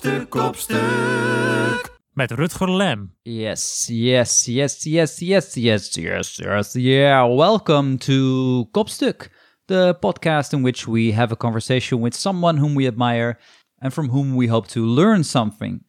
[0.00, 1.90] Kopstuk, kopstuk.
[2.16, 3.12] Met Rutger Lem.
[3.22, 7.24] Yes, yes, yes, yes, yes, yes, yes, yes, yeah.
[7.24, 9.28] Welcome to Kopstuk,
[9.68, 13.38] the podcast in which we have a conversation with someone whom we admire
[13.82, 15.84] and from whom we hope to learn something.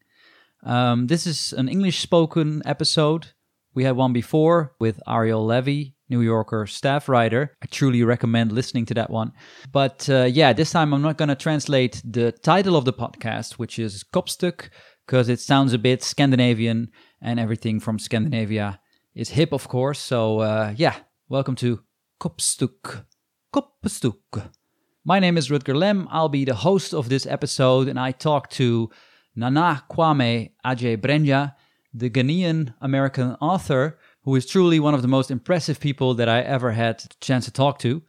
[0.62, 3.28] Um, this is an English spoken episode.
[3.74, 7.56] We had one before with Ariel Levy, New Yorker staff writer.
[7.64, 9.32] I truly recommend listening to that one.
[9.72, 13.54] But uh, yeah, this time I'm not going to translate the title of the podcast,
[13.54, 14.70] which is Kopstuk,
[15.08, 16.90] because it sounds a bit Scandinavian
[17.22, 18.82] and everything from Scandinavia
[19.16, 20.00] is hip, of course.
[20.00, 20.98] So uh, yeah,
[21.30, 21.80] welcome to
[22.20, 23.06] Kopstuk.
[23.56, 24.50] Kopstuk.
[25.06, 26.10] My name is Rutger Lem.
[26.12, 28.90] I'll be the host of this episode, and I talk to
[29.34, 31.56] Nana Kwame Adjei-Brenyah,
[31.94, 36.42] the Ghanaian American author who is truly one of the most impressive people that I
[36.42, 38.04] ever had the chance to talk to.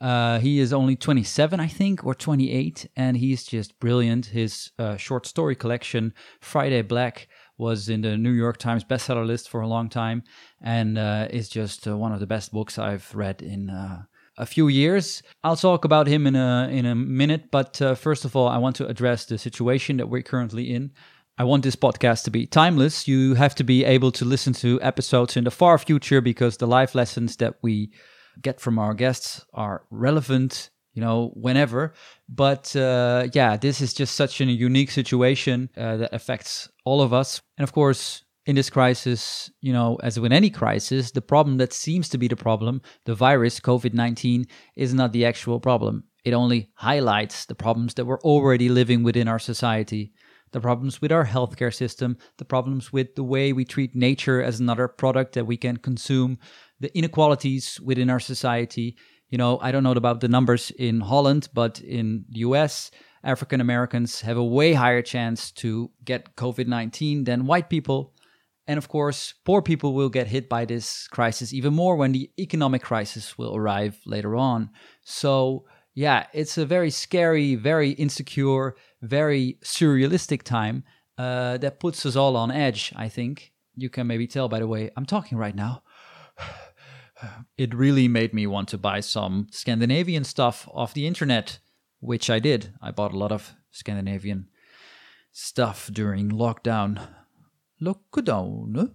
[0.00, 4.26] Uh, he is only 27, I think, or 28, and he's just brilliant.
[4.26, 9.48] His uh, short story collection, Friday Black, was in the New York Times bestseller list
[9.48, 10.22] for a long time,
[10.60, 14.02] and uh, is just uh, one of the best books I've read in uh,
[14.36, 15.22] a few years.
[15.42, 18.58] I'll talk about him in a in a minute, but uh, first of all, I
[18.58, 20.92] want to address the situation that we're currently in.
[21.38, 23.06] I want this podcast to be timeless.
[23.06, 26.66] You have to be able to listen to episodes in the far future because the
[26.66, 27.92] life lessons that we
[28.40, 31.92] get from our guests are relevant, you know, whenever.
[32.26, 37.12] But uh, yeah, this is just such a unique situation uh, that affects all of
[37.12, 37.42] us.
[37.58, 41.74] And of course, in this crisis, you know, as with any crisis, the problem that
[41.74, 46.04] seems to be the problem, the virus, COVID 19, is not the actual problem.
[46.24, 50.14] It only highlights the problems that we're already living within our society
[50.56, 54.58] the problems with our healthcare system, the problems with the way we treat nature as
[54.58, 56.38] another product that we can consume,
[56.80, 58.96] the inequalities within our society.
[59.28, 62.90] You know, I don't know about the numbers in Holland, but in the US,
[63.22, 68.14] African Americans have a way higher chance to get COVID 19 than white people.
[68.66, 72.30] And of course, poor people will get hit by this crisis even more when the
[72.38, 74.70] economic crisis will arrive later on.
[75.04, 80.84] So, yeah, it's a very scary, very insecure, very surrealistic time
[81.18, 83.52] uh, that puts us all on edge, I think.
[83.74, 85.82] You can maybe tell by the way I'm talking right now.
[87.56, 91.60] It really made me want to buy some Scandinavian stuff off the internet,
[91.98, 92.74] which I did.
[92.82, 94.50] I bought a lot of Scandinavian
[95.32, 97.08] stuff during lockdown.
[97.80, 98.94] Lockdown?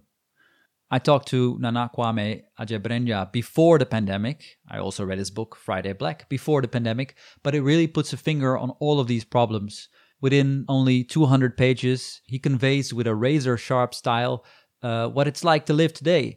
[0.92, 4.58] I talked to Nana Kwame Adjei-Brenyah before the pandemic.
[4.68, 8.18] I also read his book, Friday Black, before the pandemic, but it really puts a
[8.18, 9.88] finger on all of these problems.
[10.20, 14.44] Within only 200 pages, he conveys with a razor sharp style
[14.82, 16.36] uh, what it's like to live today,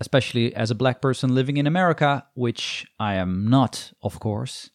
[0.00, 4.68] especially as a black person living in America, which I am not, of course.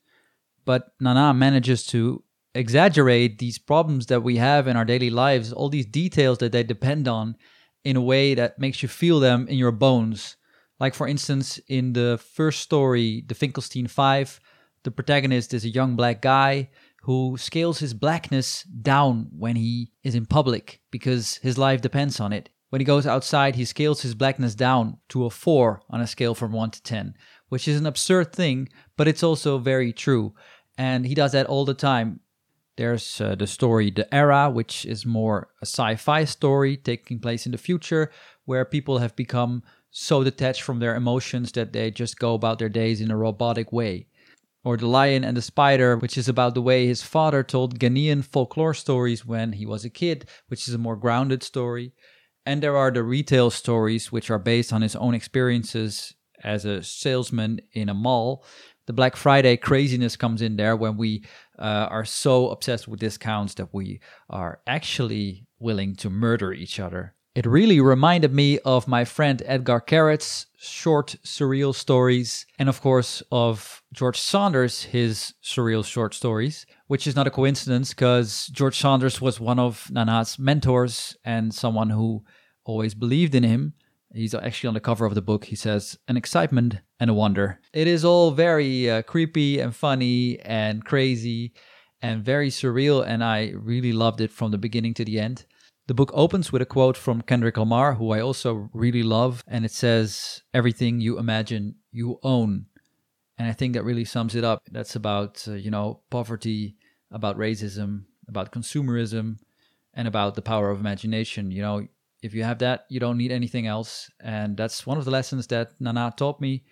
[0.66, 2.24] But Nana manages to
[2.56, 6.64] exaggerate these problems that we have in our daily lives, all these details that they
[6.64, 7.36] depend on
[7.84, 10.36] in a way that makes you feel them in your bones.
[10.80, 14.40] Like, for instance, in the first story, The Finkelstein Five,
[14.84, 16.70] the protagonist is a young black guy
[17.04, 22.34] who scales his blackness down when he is in public because his life depends on
[22.34, 22.50] it.
[22.70, 26.36] When he goes outside, he scales his blackness down to a 4 on a scale
[26.36, 27.16] from 1 to 10,
[27.48, 30.34] which is an absurd thing, but it's also very true.
[30.78, 32.20] And he does that all the time.
[32.80, 37.46] There's uh, the story The Era, which is more a sci fi story taking place
[37.46, 38.10] in the future,
[38.46, 42.70] where people have become so detached from their emotions that they just go about their
[42.70, 44.08] days in a robotic way.
[44.64, 48.24] Or The Lion and the Spider, which is about the way his father told Ghanaian
[48.24, 51.92] folklore stories when he was a kid, which is a more grounded story.
[52.46, 56.14] And there are the retail stories, which are based on his own experiences
[56.46, 58.46] as a salesman in a mall,
[58.90, 61.24] the Black Friday craziness comes in there when we
[61.60, 64.00] uh, are so obsessed with discounts that we
[64.32, 67.13] are actually willing to murder each other.
[67.36, 73.22] It really reminded me of my friend Etgar Keret's short surreal stories, and of course
[73.31, 79.22] of George Saunders, his surreal short stories, which is not a coincidence because George Saunders
[79.22, 82.24] was one of Nana's mentors and someone who
[82.66, 83.74] always believed in him.
[84.14, 85.46] He's actually on the cover of the book.
[85.46, 87.60] He says, An excitement and a wonder.
[87.74, 91.54] It is all very uh, creepy and funny and crazy
[92.02, 95.46] and very surreal, and I really loved it from the beginning to the end.
[95.88, 99.66] The book opens with a quote from Kendrick Lamar, who I also really love, and
[99.66, 102.68] it says, Everything you imagine, you own.
[103.38, 104.62] And I think that really sums it up.
[104.72, 106.76] That's about, uh, you know, poverty,
[107.12, 109.38] about racism, about consumerism,
[109.94, 111.50] and about the power of imagination.
[111.52, 111.88] You know,
[112.21, 114.10] if you have that, you don't need anything else.
[114.19, 116.63] And that's one of the lessons that Nana taught me.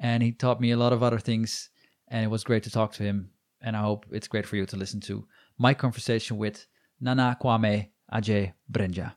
[0.00, 1.70] And he taught me a lot of other things.
[2.08, 3.30] And it was great to talk to him.
[3.60, 5.26] And I hope it's great for you to listen to
[5.58, 6.66] my conversation with
[7.00, 9.14] Nana Kwame Ajay Brenja.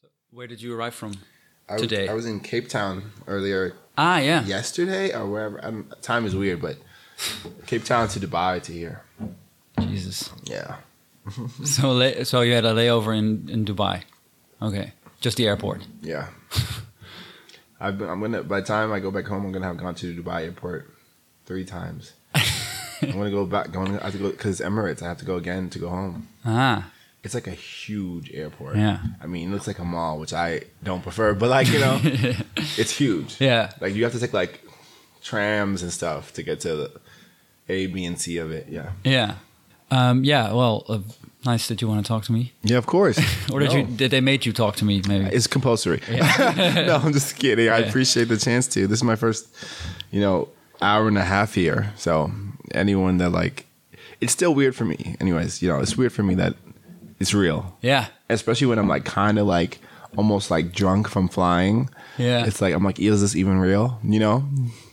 [0.00, 1.14] So Where did you arrive from
[1.68, 2.08] I was, today?
[2.08, 4.44] I was in Cape Town earlier ah, yeah.
[4.44, 5.64] yesterday or wherever.
[5.64, 6.76] I don't, time is weird, but
[7.66, 9.02] Cape Town to Dubai to here.
[9.80, 10.30] Jesus.
[10.44, 10.76] Yeah.
[11.64, 14.04] So, la- so you had a layover in, in Dubai.
[14.62, 14.92] Okay.
[15.20, 15.82] Just the airport.
[16.02, 16.28] Yeah.
[17.80, 19.94] I've been, I'm gonna by the time I go back home, I'm gonna have gone
[19.96, 20.90] to the Dubai airport
[21.44, 22.12] three times.
[22.34, 23.70] I'm gonna go back.
[23.72, 25.02] Going, I have to go because Emirates.
[25.02, 26.28] I have to go again to go home.
[26.44, 26.90] Ah,
[27.22, 28.76] It's like a huge airport.
[28.76, 29.00] Yeah.
[29.22, 32.00] I mean, it looks like a mall, which I don't prefer, but like you know,
[32.04, 33.36] it's huge.
[33.40, 33.72] yeah.
[33.80, 34.62] Like you have to take like
[35.22, 37.00] trams and stuff to get to the
[37.68, 38.68] A, B, and C of it.
[38.70, 38.92] Yeah.
[39.04, 39.34] Yeah.
[39.90, 40.98] Um, yeah, well, uh,
[41.46, 42.52] nice that you want to talk to me.
[42.62, 43.18] Yeah, of course.
[43.52, 45.26] Or did you did they made you talk to me maybe?
[45.36, 46.00] It's compulsory.
[46.10, 47.68] no, I'm just kidding.
[47.68, 47.88] I Yeah.
[47.88, 48.86] appreciate the chance to.
[48.86, 49.46] This is my first,
[50.10, 50.48] you know,
[50.80, 51.92] hour and a half here.
[51.96, 52.30] So
[52.74, 53.66] anyone that like,
[54.20, 55.16] it's still weird for me.
[55.20, 56.54] Anyways, you know, it's weird for me that
[57.20, 58.06] it's real, yeah.
[58.28, 59.78] especially when I'm like kind of like
[60.16, 61.88] almost like drunk from flying.
[62.18, 62.46] Yeah.
[62.46, 63.98] It's like I'm like, is this even real?
[64.02, 64.44] You know?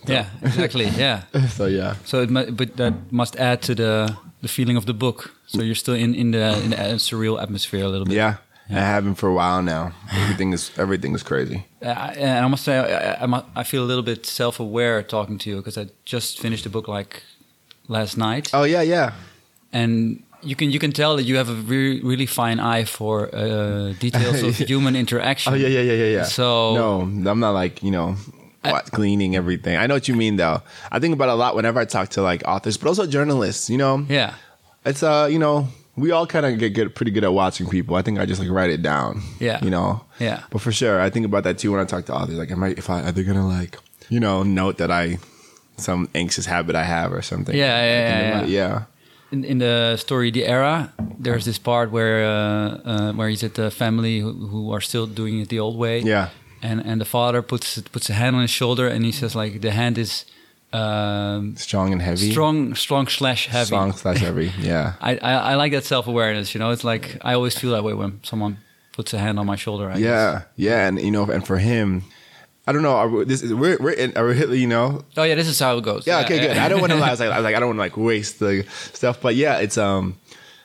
[0.07, 0.85] Yeah, exactly.
[0.97, 1.23] Yeah.
[1.49, 1.95] So yeah.
[2.05, 5.31] So it but that must add to the the feeling of the book.
[5.47, 8.15] So you're still in in the in the surreal atmosphere a little bit.
[8.15, 8.35] Yeah.
[8.69, 9.91] I have been for a while now.
[10.11, 11.57] Everything is everything is crazy.
[11.81, 15.49] Uh, and I must say, I, I, I feel a little bit self-aware talking to
[15.49, 17.23] you because I just finished the book like
[17.87, 19.11] last night, Oh yeah, yeah.
[19.73, 23.29] and you can you can tell that you have a really really fine eye for
[23.35, 25.53] uh, details of human interaction.
[25.53, 26.23] Oh yeah, yeah, yeah, yeah, yeah.
[26.25, 27.01] So- no,
[27.31, 28.15] I'm not like you know.
[28.71, 29.75] What, cleaning everything.
[29.75, 30.61] I know what you mean, though.
[30.91, 33.69] I think about it a lot whenever I talk to like authors, but also journalists.
[33.69, 34.35] You know, Yeah,
[34.85, 37.95] it's uh, you know, we all kind of get good, pretty good at watching people.
[37.95, 39.21] I think I just like write it down.
[39.39, 39.63] Yeah.
[39.63, 40.05] you know.
[40.19, 40.43] Yeah.
[40.49, 42.37] But for sure, I think about that too when I talk to authors.
[42.37, 43.77] Like, am I if I are they gonna like
[44.09, 45.19] you know note that I
[45.77, 47.55] some anxious habit I have or something?
[47.55, 48.83] Yeah, yeah, yeah, yeah.
[49.31, 53.55] in, in the story The Era, there's this part where uh, uh, where he's at
[53.55, 55.99] the family who, who are still doing it the old way.
[55.99, 56.29] Yeah.
[56.63, 59.61] And and the father puts puts a hand on his shoulder and he says like
[59.61, 60.25] the hand is
[60.73, 62.31] um, Strong and heavy.
[62.31, 63.65] strong strong slash heavy.
[63.67, 64.51] Strong slash heavy.
[64.59, 64.93] Yeah.
[65.01, 66.53] I, I I like that self awareness.
[66.55, 68.57] You know, it's like I always feel that way when someone
[68.93, 69.89] puts a hand on my shoulder.
[69.89, 70.01] I guess.
[70.01, 72.03] Yeah, yeah, and you know, and for him,
[72.65, 72.95] I don't know.
[72.95, 75.03] Are we, this is, we're we're in, are we, you know.
[75.15, 76.07] Oh yeah, this is how it goes.
[76.07, 76.57] Yeah, okay, good.
[76.57, 76.97] I don't want to.
[76.97, 79.35] I was like, I was like, I don't want to like waste the stuff, but
[79.35, 80.17] yeah, it's um,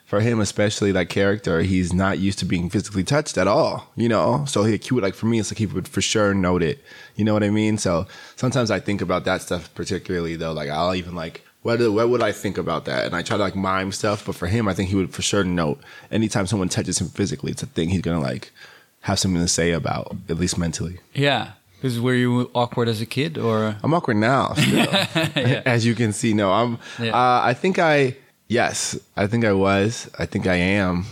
[0.09, 3.93] for him especially that character, he's not used to being physically touched at all.
[3.95, 6.33] You know, so he, he would like for me, it's like he would for sure
[6.33, 6.83] note it.
[7.15, 7.77] You know what I mean?
[7.77, 10.53] So sometimes I think about that stuff particularly though.
[10.53, 11.45] Like I'll even like.
[11.63, 13.05] What, what would I think about that?
[13.05, 15.23] And I try to like mime stuff, but for him, I think he would for
[15.23, 15.81] sure note
[16.11, 18.53] anytime someone touches him physically, it's a thing he's gonna like
[19.01, 20.99] have something to say about, at least mentally.
[21.13, 21.53] yeah.
[21.75, 23.77] Because were you awkward as a kid or?
[23.85, 24.89] I'm awkward now, still.
[25.65, 26.35] as you can see.
[26.35, 26.79] No, I'm.
[26.99, 27.15] Yeah.
[27.15, 28.17] Uh, I think I.
[28.49, 30.09] Yes, I think I was.
[30.19, 31.05] I think I am.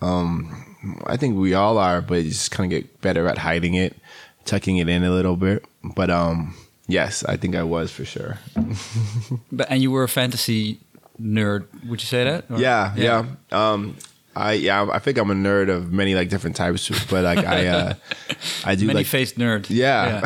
[0.00, 3.74] Um, I think we all are, but you just kind of get better at hiding
[3.74, 3.96] it,
[4.44, 5.64] tucking it in a little bit.
[5.82, 6.54] But um,
[6.86, 8.38] yes, I think I was for sure.
[9.50, 10.78] But and you were a fantasy
[11.20, 11.66] nerd.
[11.88, 12.44] Would you say that?
[12.50, 13.24] Or- Yeah, yeah.
[13.50, 13.96] Um,
[14.36, 17.66] I yeah, I think I'm a nerd of many like different types, but like I
[17.68, 17.94] uh,
[18.64, 19.66] I do Many like faced nerd.
[19.68, 20.22] Yeah.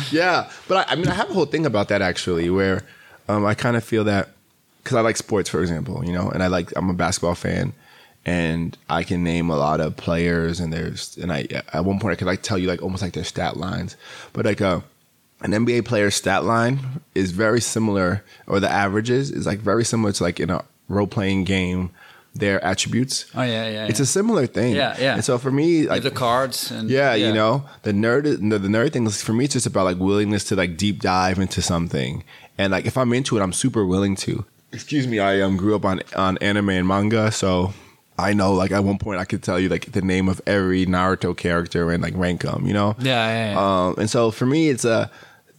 [0.10, 0.50] yeah.
[0.68, 2.82] But I, I mean, I have a whole thing about that actually, where
[3.28, 4.28] um, I kind of feel that
[4.82, 7.72] because I like sports, for example, you know, and I like I'm a basketball fan,
[8.24, 12.12] and I can name a lot of players, and there's and I at one point
[12.12, 13.96] I could like tell you like almost like their stat lines,
[14.32, 14.80] but like uh,
[15.40, 20.12] an NBA player's stat line is very similar, or the averages is like very similar
[20.12, 21.90] to like in a role playing game.
[22.34, 23.26] Their attributes.
[23.34, 23.86] Oh yeah, yeah.
[23.88, 24.04] It's yeah.
[24.04, 24.74] a similar thing.
[24.74, 25.12] Yeah, yeah.
[25.16, 28.68] And so for me, like the cards and yeah, you know, the nerd, the, the
[28.68, 29.44] nerd thing is for me.
[29.44, 32.24] It's just about like willingness to like deep dive into something,
[32.56, 34.46] and like if I'm into it, I'm super willing to.
[34.72, 37.74] Excuse me, I um grew up on on anime and manga, so
[38.18, 40.86] I know like at one point I could tell you like the name of every
[40.86, 42.96] Naruto character and like rank them, you know.
[42.98, 43.86] Yeah, yeah, yeah.
[43.86, 45.10] Um, and so for me, it's a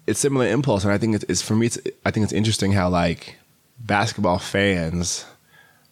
[0.07, 1.67] it's similar impulse, and I think it's, it's for me.
[1.67, 3.37] It's I think it's interesting how like
[3.79, 5.25] basketball fans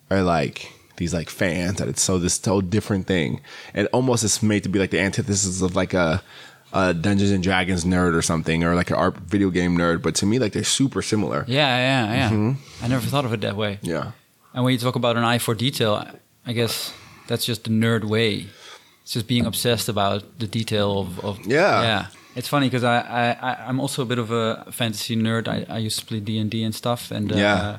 [0.10, 3.42] are like these like fans that it's so this so different thing,
[3.74, 6.24] and almost it's made to be like the antithesis of like a.
[6.74, 10.16] A Dungeons and Dragons nerd or something, or like an art video game nerd, but
[10.16, 11.44] to me, like they're super similar.
[11.48, 12.30] yeah, yeah, yeah.
[12.30, 12.84] Mm-hmm.
[12.86, 13.80] I never thought of it that way.
[13.82, 14.12] Yeah,
[14.54, 15.94] And when you talk about an eye for detail,
[16.46, 16.94] I- guess
[17.28, 18.48] that's just the nerd way.
[19.04, 21.82] It's just being obsessed about the detail of, of Yeah.
[21.84, 22.06] yeah.
[22.36, 25.48] It's funny because I, I I- I'm also a bit of a fantasy nerd.
[25.48, 27.78] I, I used to play D and D and stuff, and uh, Yeah.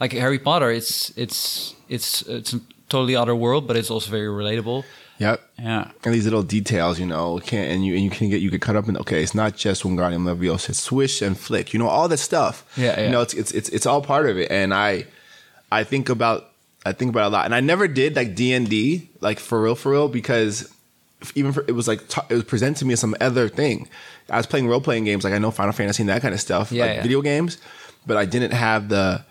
[0.00, 4.28] like Harry Potter, it's it's it's it's a totally other world, but it's also very
[4.28, 4.84] relatable.
[5.18, 5.40] Yep.
[5.58, 8.50] Yeah, and these little details, you know, can't and you and you can get you
[8.50, 8.96] get caught up in.
[8.98, 12.64] Okay, it's not just Wingardium Leviosa, it's swish and flick, you know, all that stuff.
[12.76, 13.06] Yeah, yeah.
[13.06, 15.06] You know, it's it's it's it's all part of it, and I
[15.70, 16.50] I think about
[16.84, 19.38] I think about it a lot, and I never did like D and D, like
[19.38, 20.70] for real, for real, because
[21.34, 23.88] even for, it was like ta- it was presented to me as some other thing.
[24.28, 26.40] I was playing role playing games, like I know Final Fantasy and that kind of
[26.40, 27.02] stuff, Yeah, like yeah.
[27.02, 27.58] video games,
[28.06, 29.24] but I didn't have the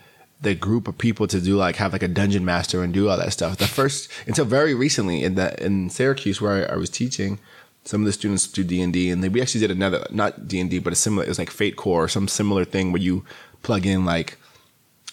[0.43, 3.17] the group of people to do like have like a dungeon master and do all
[3.17, 3.57] that stuff.
[3.57, 7.39] The first until very recently in the in Syracuse where I, I was teaching,
[7.85, 10.59] some of the students do D and D, and we actually did another not D
[10.59, 11.25] and D, but a similar.
[11.25, 13.25] It was like Fate Core or some similar thing where you
[13.63, 14.37] plug in like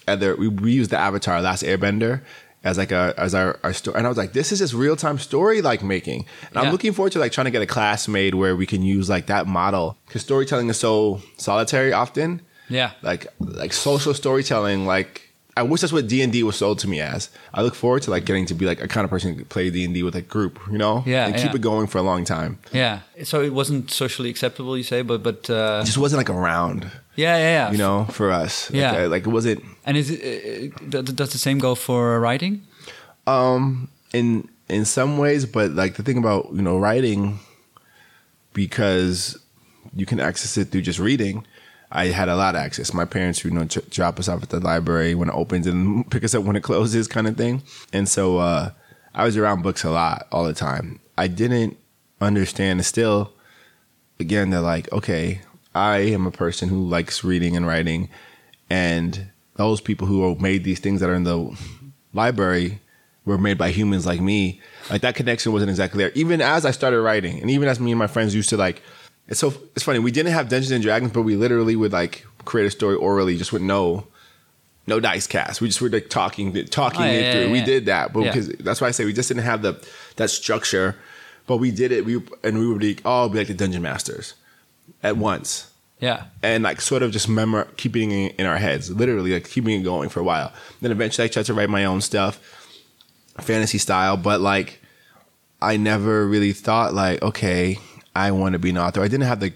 [0.07, 0.35] other.
[0.35, 2.21] We, we used the Avatar Last Airbender
[2.63, 4.95] as like a as our, our story, and I was like, this is just real
[4.95, 6.61] time story like making, and Yeah.
[6.61, 9.09] I'm looking forward to like trying to get a class made where we can use
[9.09, 12.91] like that model because storytelling is so solitary often Yeah.
[13.01, 15.13] like like social storytelling like
[15.57, 18.23] i wish that's what d&d was sold to me as i look forward to like
[18.29, 20.77] getting to be like a kind of person who play d&d with a group you
[20.77, 21.55] know Yeah, and keep yeah.
[21.59, 22.99] it going for a long time Yeah.
[23.23, 26.79] So it wasn't socially acceptable, you say, but but uh, it just wasn't like around
[27.15, 27.71] yeah, yeah, yeah.
[27.73, 29.03] you know for us Yeah.
[29.03, 32.53] uh, like, it wasn't And is it, uh, does the same go for writing?
[33.27, 37.39] Um, in in some ways but like the thing about you know writing
[38.53, 39.37] because
[39.95, 41.45] you can access it through just reading
[41.91, 42.93] I had a lot of access.
[42.93, 46.09] My parents, you know, ch- drop us off at the library when it opens and
[46.11, 47.63] pick us up when it closes, kind of thing.
[47.91, 48.71] And so uh,
[49.13, 50.99] I was around books a lot, all the time.
[51.17, 51.77] I didn't
[52.21, 52.79] understand.
[52.79, 53.33] and Still,
[54.19, 55.41] again, they're like, okay,
[55.75, 58.09] I am a person who likes reading and writing,
[58.69, 61.55] and those people who made these things that are in the
[62.13, 62.79] library
[63.25, 64.59] were made by humans like me.
[64.89, 66.11] Like that connection wasn't exactly there.
[66.15, 68.81] Even as I started writing, and even as me and my friends used to like,
[69.31, 69.97] it's so it's funny.
[69.97, 73.35] We didn't have Dungeons and Dragons, but we literally would like create a story orally,
[73.37, 74.05] just with no
[74.85, 75.61] no dice cast.
[75.61, 77.45] We just were like talking talking Oh, yeah, it through.
[77.47, 77.65] yeah, we yeah.
[77.65, 79.83] did that, but because that's why I say we just didn't have the
[80.17, 80.95] that structure.
[81.47, 82.05] But we did it.
[82.05, 84.35] We and we would be all be like the dungeon masters
[85.03, 86.25] at once Yeah.
[86.43, 89.83] and like sort of just remember keeping it in our heads, literally like keeping it
[89.83, 90.53] going for a while.
[90.81, 92.39] Then eventually I tried to write my own stuff,
[93.39, 94.79] fantasy style, but like
[95.61, 97.79] I never really thought like, okay,
[98.15, 99.01] I want to be an author.
[99.01, 99.53] I didn't have the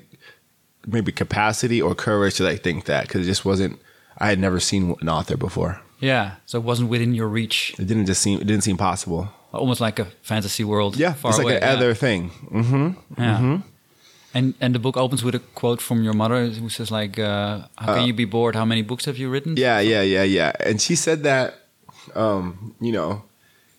[0.88, 3.79] maybe capacity or courage to like think that because it just wasn't.
[4.17, 5.81] I had never seen an author before.
[6.00, 6.35] Yeah.
[6.45, 7.74] So it wasn't within your reach.
[7.79, 8.39] It didn't just seem.
[8.39, 9.29] It didn't seem possible.
[9.51, 10.97] Almost like a fantasy world.
[10.97, 11.55] Yeah, Far it's like away.
[11.57, 11.74] an yeah.
[11.74, 12.29] other thing.
[12.29, 13.59] hmm Yeah.
[14.33, 17.62] And and the book opens with a quote from your mother who says like, uh,
[17.77, 18.53] "How can you be bored?
[18.55, 20.51] How many books have you written?" Yeah, yeah, yeah, yeah.
[20.59, 21.53] And she said that,
[22.15, 23.24] um, you know,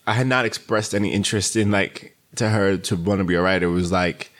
[0.06, 3.42] I had not expressed any interest in like to her to want to be a
[3.42, 3.66] writer.
[3.66, 4.30] It was like,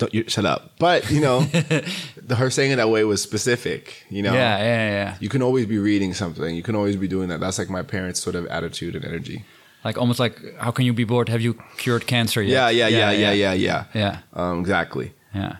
[0.00, 0.72] don't you shut up.
[0.78, 1.40] But you know,
[2.16, 4.04] the, her saying it that way was specific.
[4.10, 5.16] You know, yeah, yeah, yeah.
[5.20, 6.56] you can always be reading something.
[6.56, 7.38] You can always be doing that.
[7.40, 9.44] That's like my parents' sort of attitude and energy.
[9.84, 11.28] Like almost like, "How can you be bored?
[11.28, 13.84] Have you cured cancer yet?" Yeah, yeah, yeah, yeah, yeah, yeah.
[13.94, 15.12] yeah, Um, exactly.
[15.34, 15.56] yeah.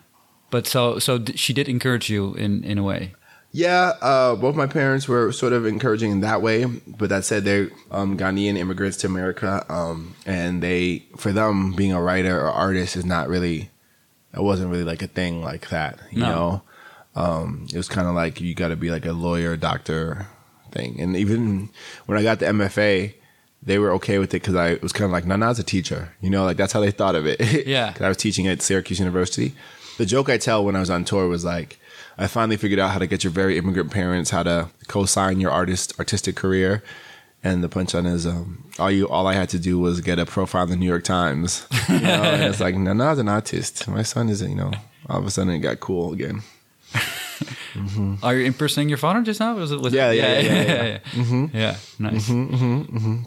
[0.51, 3.15] But so so d- she did encourage you in in a way.
[3.53, 6.65] Yeah, uh, both my parents were sort of encouraging in that way.
[6.87, 11.93] But that said, they're um, Ghanaian immigrants to America, um, and they, for them, being
[11.93, 13.71] a writer or artist is not really,
[14.35, 15.99] it wasn't really like a thing like that.
[16.11, 16.29] You No.
[16.31, 16.63] know,
[17.23, 20.27] um, it was kind of like you got to be like a lawyer, doctor
[20.73, 21.01] thing.
[21.01, 21.71] And even
[22.07, 23.15] when I got the MFA,
[23.63, 26.15] they were okay with it because I was kind of like Nana's a teacher.
[26.21, 27.41] You know, like that's how they thought of it.
[27.67, 27.93] Yeah.
[27.93, 29.55] 'Cause I was teaching at Syracuse University.
[29.99, 31.79] The joke I tell when I was on tour was like,
[32.17, 35.51] I finally figured out how to get your very immigrant parents how to co-sign your
[35.51, 36.83] artist artistic career.
[37.43, 40.27] And the punchline is, um, all you, all I had to do was get a
[40.27, 41.67] profile in the New York Times.
[41.89, 43.89] You know, and it's like, Nana's an artist.
[43.89, 44.71] My son is, you know,
[45.09, 46.43] all of a sudden it got cool again.
[48.23, 49.55] Are you impersonating your father just now?
[49.57, 49.81] Was it?
[49.81, 51.49] Was Yeah, it, yeah, yeah, yeah, yeah.
[51.53, 52.27] Yeah, nice.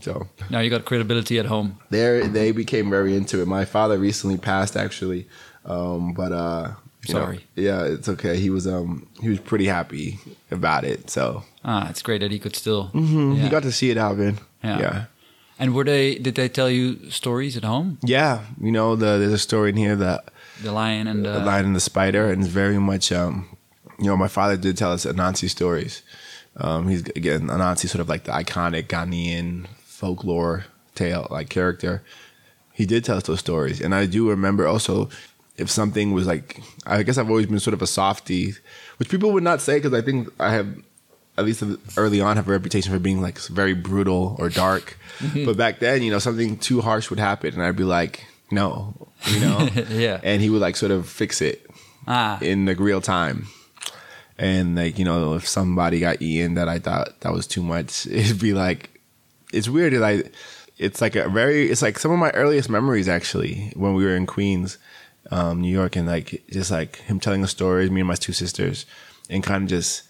[0.03, 1.79] So Now you got credibility at home.
[1.89, 3.47] they they became very into it.
[3.47, 5.27] My father recently passed, actually,
[5.65, 6.71] um, but uh,
[7.07, 7.45] you know, Sorry.
[7.55, 8.37] yeah, it's okay.
[8.39, 10.19] He was um he was pretty happy
[10.51, 11.09] about it.
[11.09, 12.89] So Ah, it's great that he could still.
[12.93, 13.43] mm, Yeah.
[13.43, 14.39] he got to see it happen.
[14.63, 14.79] Yeah.
[14.79, 15.05] yeah.
[15.59, 16.15] And were they?
[16.15, 17.97] Did they tell you stories at home?
[18.03, 20.25] Yeah, you know, the, there's a story in here that
[20.63, 21.31] The lion and the.
[21.33, 23.47] the lion and the spider, and it's very much, um,
[23.99, 26.01] you know, my father did tell us Anansi stories.
[26.57, 32.01] Um, he's again Anansi, sort of like the iconic Ghanaian folklore tale like character.
[32.73, 35.09] He did tell us those stories, and I do remember also
[35.57, 38.53] if something was like, I guess I've always been sort of a softie,
[38.97, 40.67] which people would not say because I think I have.
[41.35, 41.63] At least
[41.97, 44.99] early on, have a reputation for being like very brutal or dark.
[45.33, 48.93] But back then, you know, something too harsh would happen, and I'd be like, "No,"
[49.25, 49.67] you know.
[49.89, 50.19] Yeah.
[50.21, 51.65] And he would like sort of fix it
[52.07, 53.47] Ah, in like real time.
[54.37, 58.05] And like, you know, if somebody got Ian that I thought that was too much,
[58.11, 58.99] it'd be like
[59.51, 60.23] it's weird that I
[60.77, 64.15] it's like a very it's like some of my earliest memories actually when we were
[64.15, 64.77] in Queens,
[65.31, 68.33] um, New York and like just like him telling the stories, me and my two
[68.33, 68.85] sisters,
[69.29, 70.03] and kind of just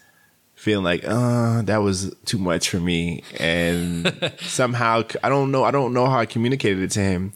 [0.54, 3.22] feeling like, uh, that was too much for me.
[3.38, 7.32] And somehow, I don't know, I don't know how I communicated it to him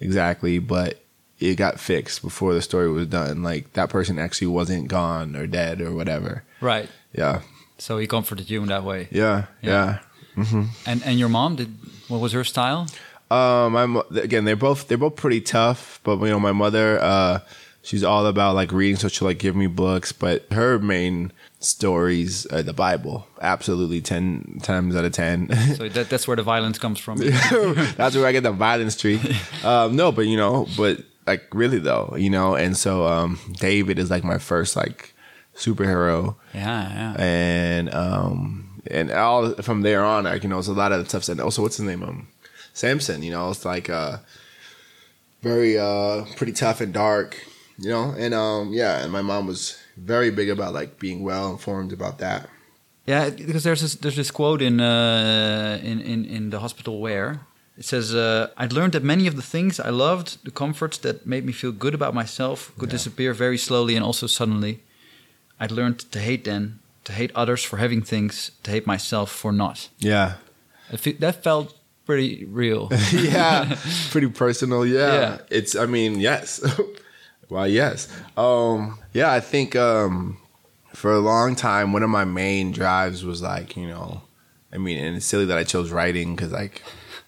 [0.00, 1.02] exactly, but
[1.40, 3.42] it got fixed before the story was done.
[3.42, 6.44] Like that person actually wasn't gone or dead or whatever.
[6.60, 6.88] Right.
[7.12, 7.42] Yeah.
[7.78, 9.08] So he comforted you in that way.
[9.10, 9.46] Yeah.
[9.62, 9.98] Yeah.
[10.36, 10.64] Yeah.
[10.86, 11.74] And and your mom did
[12.08, 12.86] what was her style?
[13.30, 14.44] Um, I'm again.
[14.44, 17.40] They're both they're both pretty tough, but you know, my mother, uh,
[17.82, 20.12] she's all about like reading, so she'll like give me books.
[20.12, 23.26] But her main stories are the Bible.
[23.40, 25.48] Absolutely, ten times out of ten.
[25.76, 27.18] So that, that's where the violence comes from.
[27.96, 29.20] That's where I get the violence tree.
[29.64, 33.98] Um, no, but you know, but like really though, you know, and so um, David
[33.98, 35.12] is like my first like
[35.54, 36.36] superhero.
[36.54, 37.14] Yeah, yeah.
[37.18, 41.08] and um and all from there on like you know it's a lot of the
[41.08, 42.28] stuff and also what's his name um
[42.78, 44.16] samson you know it's like uh
[45.42, 47.30] very uh pretty tough and dark
[47.78, 49.60] you know and um yeah and my mom was
[49.96, 52.42] very big about like being well informed about that
[53.08, 57.30] Yeah, because there's this, there's this quote in uh, in, in in the hospital where
[57.78, 61.24] it says, uh, I'd learned that many of the things I loved, the comforts that
[61.24, 64.80] made me feel good about myself, could disappear very slowly and also suddenly.
[65.60, 69.52] I'd learned to hate then, to hate others for having things, to hate myself for
[69.52, 69.88] not.
[69.98, 70.32] yeah
[71.20, 71.77] that felt
[72.08, 72.88] pretty real.
[73.12, 73.76] yeah
[74.10, 75.12] pretty personal yeah.
[75.12, 75.38] Yeah.
[75.50, 76.64] it's i mean yes
[77.48, 80.38] why yes um yeah i think um
[80.94, 84.22] for a long time one of my main drives was like you know
[84.72, 86.82] i mean and it's silly that i chose writing because like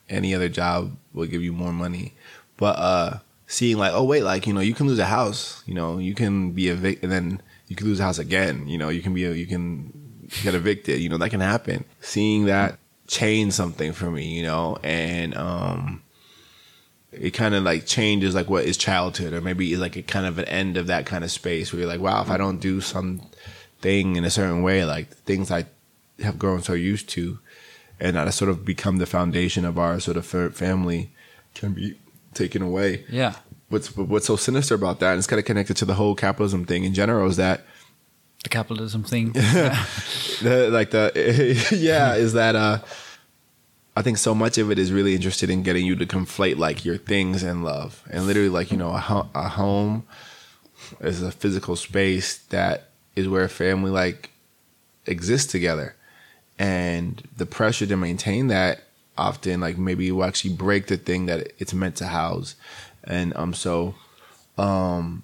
[0.09, 2.15] any other job will give you more money
[2.57, 5.75] but uh seeing like oh wait like you know you can lose a house you
[5.75, 8.89] know you can be evicted and then you can lose a house again you know
[8.89, 9.93] you can be you can
[10.43, 12.79] get evicted you know that can happen seeing that
[13.11, 14.79] change something for me you know?
[14.83, 16.03] And um
[17.13, 20.39] it kind of like changes like what is childhood or maybe like a kind of
[20.39, 22.81] an end of that kind of space where you're like wow if i don't do
[22.81, 23.21] some
[23.81, 25.65] thing in a certain way like things i
[26.23, 27.41] have grown so used to
[28.01, 31.13] and that sort of become the foundation of our sort of fa- family
[31.55, 31.99] can be
[32.35, 33.05] taken away.
[33.09, 33.35] Yeah,
[33.69, 36.65] what's what's so sinister about that and it's kind of connected to the whole capitalism
[36.65, 37.65] thing in general is that
[38.43, 39.33] the capitalism thing.
[39.33, 41.13] the, like the
[41.77, 42.79] yeah is that uh
[43.97, 46.85] i think so much of it is really interested in getting you to conflate like
[46.85, 48.03] your things and love.
[48.11, 50.05] And literally like you know a, ho- a home
[51.01, 54.31] is a physical space that is where a family like
[55.07, 55.97] exists together.
[56.59, 58.83] And the pressure to maintain that
[59.17, 62.55] often like maybe you actually break the thing that it's meant to house.
[63.05, 63.95] And um so
[64.57, 65.23] um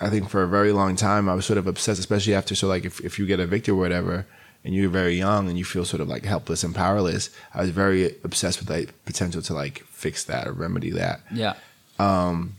[0.00, 2.66] I think for a very long time I was sort of obsessed, especially after so
[2.68, 4.26] like if, if you get a evicted or whatever
[4.64, 7.70] and you're very young and you feel sort of like helpless and powerless, I was
[7.70, 11.20] very obsessed with like potential to like fix that or remedy that.
[11.32, 11.54] yeah,
[11.98, 12.54] Um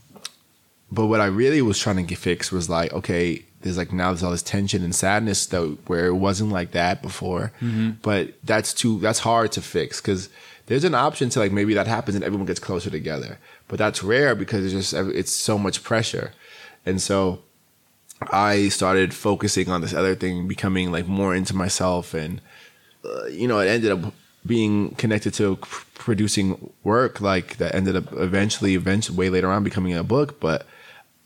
[0.92, 4.10] But what I really was trying to get fixed was like, okay, there's like now
[4.12, 7.52] there's all this tension and sadness though where it wasn't like that before.
[8.02, 10.30] But that's too that's hard to fix because
[10.68, 13.38] there's an option to like maybe that happens and everyone gets closer together.
[13.68, 16.32] But that's rare because it's just it's so much pressure.
[16.86, 17.42] And so
[18.30, 22.42] I started focusing on this other thing, becoming like more into myself, and
[23.04, 24.14] uh, you know, it ended up
[24.46, 25.56] being connected to
[25.96, 30.40] producing work like that ended up eventually, eventually, way later on becoming a book.
[30.40, 30.66] But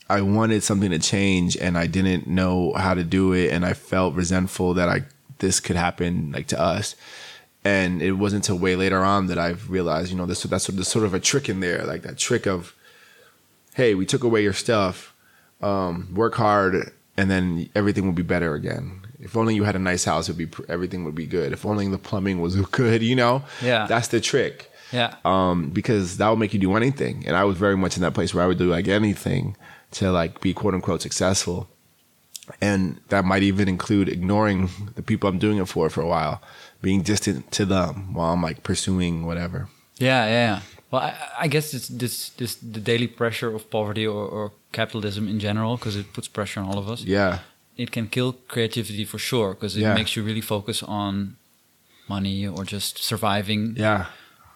[0.08, 3.74] I wanted something to change, and I didn't know how to do it, and I
[3.74, 5.02] felt resentful that I
[5.38, 6.94] this could happen like to us.
[7.62, 11.04] And it wasn't until way later on that I've realized, you know, this that's sort
[11.04, 12.74] of a trick in there, like that trick of,
[13.74, 15.15] hey, we took away your stuff
[15.62, 19.00] um, work hard, and then everything will be better again.
[19.18, 21.52] If only you had a nice house, it'd be everything would be good.
[21.52, 23.42] If only the plumbing was good, you know.
[23.62, 23.86] Yeah.
[23.86, 24.70] that's the trick.
[24.92, 28.02] yeah, Um, because that will make you do anything, and I was very much in
[28.02, 29.56] that place where I would do like anything
[29.92, 31.68] to like be quote unquote successful,
[32.60, 36.40] and that might even include ignoring the people I'm doing it for for a while,
[36.82, 39.68] being distant to them while I'm like pursuing whatever.
[39.98, 40.60] yeah, yeah.
[40.90, 45.24] Well, I, I guess it's this this the daily pressure of poverty or, or capitalism
[45.32, 47.00] in general because it puts pressure on all of us.
[47.16, 47.38] Yeah,
[47.76, 49.94] it can kill creativity for sure because it Yeah.
[49.98, 51.36] makes you really focus on
[52.08, 53.74] money or just surviving.
[53.76, 54.04] yeah.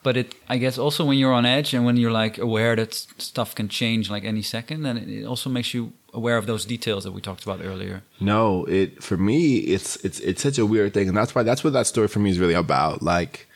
[0.02, 2.94] But it, I guess, also when you're on edge and when you're like aware that
[3.18, 5.82] stuff can change like any second, then it, it also makes you
[6.14, 7.96] aware of those details that we talked about earlier.
[8.18, 9.40] No, it for me
[9.74, 12.20] it's it's it's such a weird thing, and that's why that's what that story for
[12.24, 13.02] me is really about.
[13.14, 13.46] Like,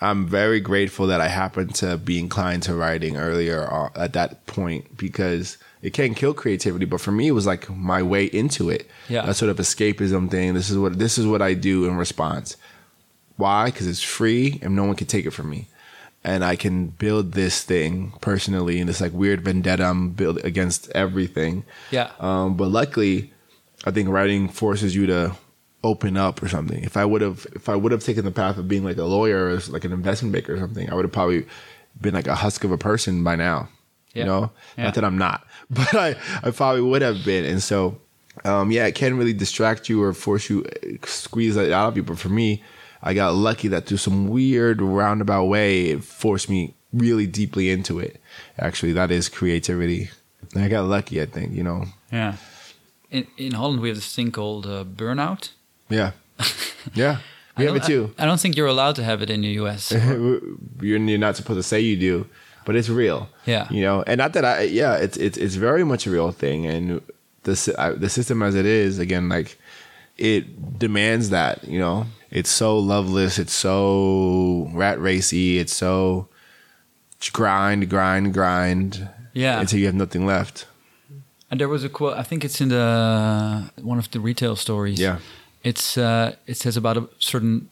[0.00, 4.30] I'm very grateful that I happened to be inclined to writing earlier uh, at that
[4.46, 8.70] point because it can kill creativity, but for me it was like my way into
[8.70, 8.88] it.
[9.08, 9.26] Yeah.
[9.26, 10.54] that sort of escapism thing.
[10.54, 12.56] This is what this is what I do in response.
[13.36, 13.66] Why?
[13.66, 15.68] Because it's free and no one can take it from me.
[16.24, 20.88] And I can build this thing personally and this like weird vendetta I'm built against
[20.90, 21.64] everything.
[21.90, 22.12] Yeah.
[22.20, 23.32] Um, but luckily,
[23.84, 25.34] I think writing forces you to
[25.82, 26.84] open up or something.
[26.84, 29.04] If I would have, if I would have taken the path of being like a
[29.04, 31.44] lawyer or like an investment banker or something, I would have probably
[32.00, 33.68] been like a husk of a person by now.
[34.14, 34.84] You know, Yeah.
[34.84, 37.44] not that I'm not, but I, I probably would have been.
[37.44, 37.98] And so,
[38.44, 40.64] um, yeah, it can really distract you or force you,
[41.04, 42.02] squeeze it out of you.
[42.02, 42.62] But for me,
[43.02, 47.98] I got lucky that through some weird roundabout way, it forced me really deeply into
[47.98, 48.20] it.
[48.58, 50.10] Actually, that is creativity.
[50.54, 51.86] And I got lucky, I think, you know.
[52.12, 52.36] Yeah.
[53.10, 55.50] In in Holland, we have this thing called uh, burnout.
[55.88, 56.12] Yeah.
[56.94, 57.18] Yeah.
[57.56, 58.14] We have it too.
[58.18, 59.92] I, I don't think you're allowed to have it in the US.
[60.80, 62.26] you're, you're not supposed to say you do,
[62.64, 63.28] but it's real.
[63.46, 63.66] Yeah.
[63.70, 66.66] You know, and not that I, yeah, it's it's it's very much a real thing,
[66.66, 67.00] and
[67.44, 69.58] the I- the system as it is, again, like
[70.18, 71.64] it demands that.
[71.64, 76.28] You know, it's so loveless, it's so rat racy, it's so
[77.32, 79.08] grind, grind, grind.
[79.34, 79.60] Yeah.
[79.60, 80.66] Until you have nothing left.
[81.50, 82.16] And there was a quote.
[82.18, 84.98] I think it's in the one of the retail stories.
[85.00, 85.18] Yeah.
[85.64, 87.68] It's uh, it says about a certain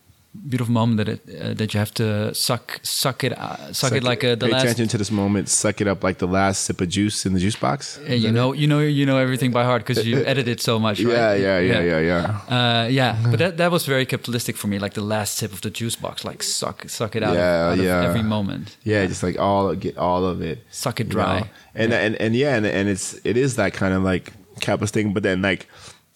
[0.48, 4.04] beautiful moment that it uh, that you have to suck suck it uh, suck, it
[4.04, 4.62] like a, the pay last.
[4.62, 5.48] attention to this moment.
[5.48, 7.98] Suck it up like the last sip of juice in the juice box.
[8.06, 10.78] Yeah, you know, you know, you know everything by heart because you edit it so
[10.78, 11.12] much, right?
[11.12, 12.56] Yeah, yeah, yeah, yeah, yeah.
[12.84, 14.78] Uh, yeah, but that, that was very capitalistic for me.
[14.78, 17.78] Like the last sip of the juice box, like suck suck it out, Yeah, out
[17.78, 18.04] of yeah.
[18.08, 20.64] every moment, Yeah, just like all get all of it.
[20.70, 21.40] suck it you dry.
[21.40, 21.46] know?
[21.74, 25.12] And, and and yeah, and, and it's it is that kind of like capitalist thing,
[25.12, 25.66] but then like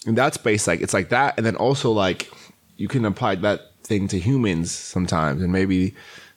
[0.07, 2.31] in that space, like it's like that, and then also like
[2.77, 5.94] you can apply that thing to humans sometimes, and maybe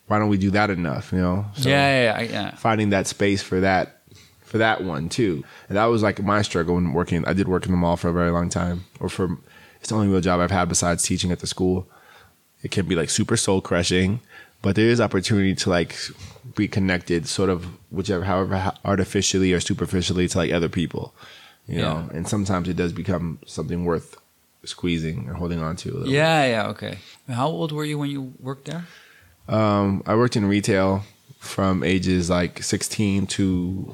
[0.08, 1.12] why don't we do that enough?
[1.12, 1.46] You know?
[1.56, 2.56] So yeah, yeah, yeah, yeah.
[2.56, 4.02] Finding that space for that
[4.44, 7.26] for that one too, and that was like my struggle when working.
[7.26, 9.38] I did work in the mall for a very long time, or for
[9.80, 11.88] it's the only real job I've had besides teaching at the school.
[12.64, 14.20] It can be like super soul crushing,
[14.62, 15.96] but there is opportunity to like
[16.56, 21.14] be connected, sort of whichever, however artificially or superficially to like other people,
[21.68, 22.10] you know.
[22.14, 24.18] And sometimes it does become something worth
[24.68, 25.90] squeezing or holding on to.
[25.90, 26.10] A little.
[26.14, 27.00] Yeah, yeah, okay.
[27.28, 28.86] How old were you when you worked there?
[29.48, 31.04] Um, I worked in retail
[31.40, 33.94] from ages like 16 to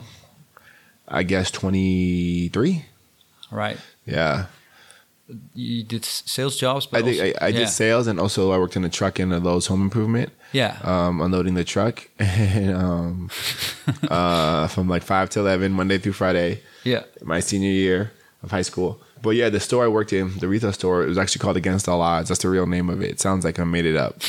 [1.07, 2.85] I guess 23.
[3.51, 3.77] Right.
[4.05, 4.45] Yeah.
[5.53, 8.57] You did sales jobs, but I think also- I, I did sales and also I
[8.57, 10.31] worked in a truck in a Lowe's home improvement.
[10.51, 10.77] Yeah.
[10.83, 13.29] um, unloading the truck and um,
[14.09, 16.61] uh, from like five to eleven Monday through Friday.
[16.83, 17.03] yeah.
[17.23, 18.11] My senior year
[18.43, 18.99] of high school.
[19.23, 21.87] But yeah, the store I worked in, the retail store, it was actually called Against
[21.89, 22.27] All Odds.
[22.29, 23.09] That's the real name of it.
[23.09, 24.21] It sounds like I made it up.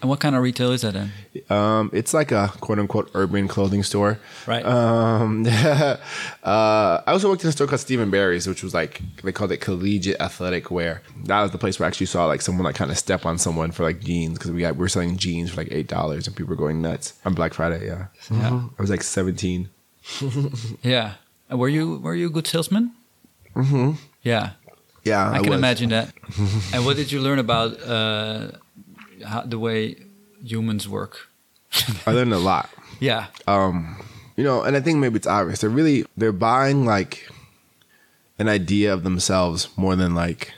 [0.00, 1.12] And what kind of retail is that then?
[1.48, 4.18] Um, it's like a quote unquote urban clothing store.
[4.48, 4.64] Right.
[4.66, 5.96] Um, uh,
[6.42, 9.52] I also worked in a store called Steve and Barry's, which was like they called
[9.52, 11.02] it collegiate athletic wear.
[11.26, 13.38] That was the place where I actually saw like someone like kind of step on
[13.38, 16.26] someone for like jeans because we had, we were selling jeans for like eight dollars
[16.26, 17.86] and people were going nuts on Black Friday.
[17.86, 18.62] Yeah, Yeah.
[18.76, 19.68] I was like seventeen.
[20.82, 21.14] Yeah.
[21.48, 22.90] Were you were you a good salesman?
[23.54, 23.92] Mm-hmm.
[24.22, 24.50] Yeah.
[25.04, 25.58] Yeah, I, can was.
[25.58, 26.14] imagine that.
[26.72, 28.52] and what did you learn about uh,
[29.26, 29.96] how, the way
[30.44, 31.28] humans work?
[32.06, 32.68] I learned a lot.
[33.00, 33.26] Yeah.
[33.48, 35.60] you know, and I think maybe it's obvious.
[35.60, 37.28] They're really they're buying like
[38.38, 40.52] an idea of themselves more than like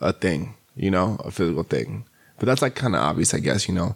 [0.00, 2.04] a thing, you know, a physical thing.
[2.38, 3.68] But that's like kind of obvious, I guess.
[3.68, 3.94] You know,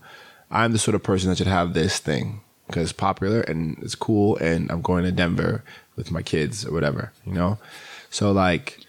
[0.49, 3.97] I'm the sort of person that should have this thing because it's popular and it's
[3.97, 5.65] cool, and I'm going to Denver
[5.97, 7.59] with my kids or whatever, you know.
[8.11, 8.81] So like,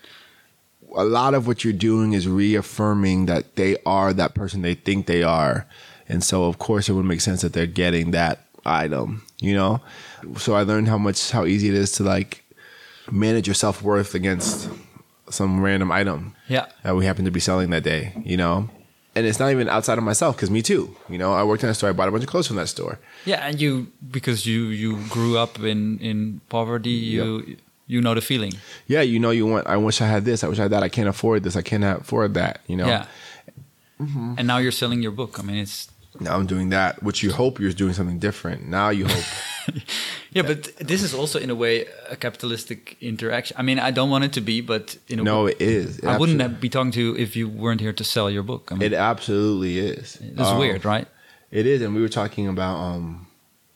[0.96, 5.06] a lot of what you're doing is reaffirming that they are that person they think
[5.06, 5.68] they are.
[6.08, 9.82] And so of course it would make sense that they're getting that item, you know?
[10.38, 12.44] So I learned how much how easy it is to like
[13.12, 14.70] manage your self worth against
[15.30, 16.66] some random item Yeah.
[16.84, 18.70] that we happen to be selling that day, you know?
[19.16, 20.96] And it's not even outside of myself because me too.
[21.10, 22.68] You know, I worked in a store, I bought a bunch of clothes from that
[22.68, 23.00] store.
[23.26, 27.58] Yeah, and you because you you grew up in in poverty, you
[27.90, 28.54] you know the feeling.
[28.88, 30.84] Yeah, you know, you want, I wish I had this, I wish I had that,
[30.84, 32.88] I can't afford this, I can't afford that, you know?
[32.88, 33.06] Yeah.
[34.00, 34.36] Mm-hmm.
[34.38, 35.40] And now you're selling your book.
[35.40, 38.68] I mean, it's Now I'm doing that, which you hope you're doing something different.
[38.68, 39.26] Now you hope.
[40.32, 43.58] yeah, but this is also in a way a capitalistic interaction.
[43.60, 46.00] I mean, I don't want it to be, but in a no, way, it is.
[46.00, 48.72] It I wouldn't be talking to you if you weren't here to sell your book.
[48.72, 50.18] I mean, It absolutely is.
[50.22, 51.08] it's Um, weird, right?
[51.52, 53.28] It is, and we were talking about um,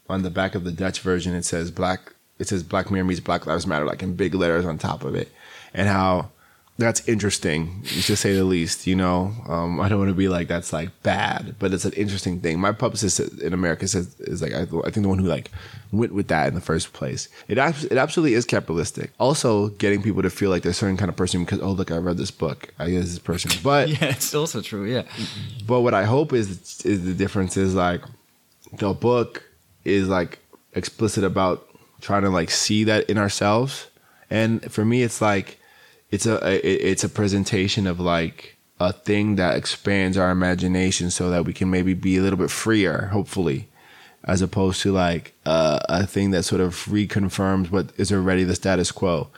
[0.08, 1.34] on the back of the Dutch version.
[1.34, 2.13] It says black.
[2.44, 5.16] It says Black Mirror meets Black Lives Matter, like in big letters on top of
[5.16, 5.32] it,
[5.74, 6.28] and how
[6.78, 8.86] that's interesting to say the least.
[8.86, 11.94] You know, um, I don't want to be like that's like bad, but it's an
[11.94, 12.60] interesting thing.
[12.60, 15.52] My publicist in America says is like I, I think the one who like
[15.94, 17.30] went with that in the first place.
[17.48, 19.12] It it absolutely is capitalistic.
[19.20, 21.92] Also, getting people to feel like they're a certain kind of person because oh look,
[21.92, 22.74] I read this book.
[22.78, 24.84] I guess this person, but Yeah, it's also true.
[24.84, 25.04] Yeah,
[25.66, 28.02] but what I hope is is the difference is like
[28.74, 29.44] the book
[29.86, 30.40] is like
[30.74, 31.68] explicit about
[32.04, 33.88] trying to like see that in ourselves,
[34.30, 35.58] and for me, it's like
[36.12, 41.30] it's a it- it's a presentation of like a thing that expands our imagination so
[41.30, 43.70] that we can maybe be a little bit freer, hopefully,
[44.26, 48.56] as opposed to like uh, a thing that sort of reconfirms what is already the
[48.56, 49.30] status quo.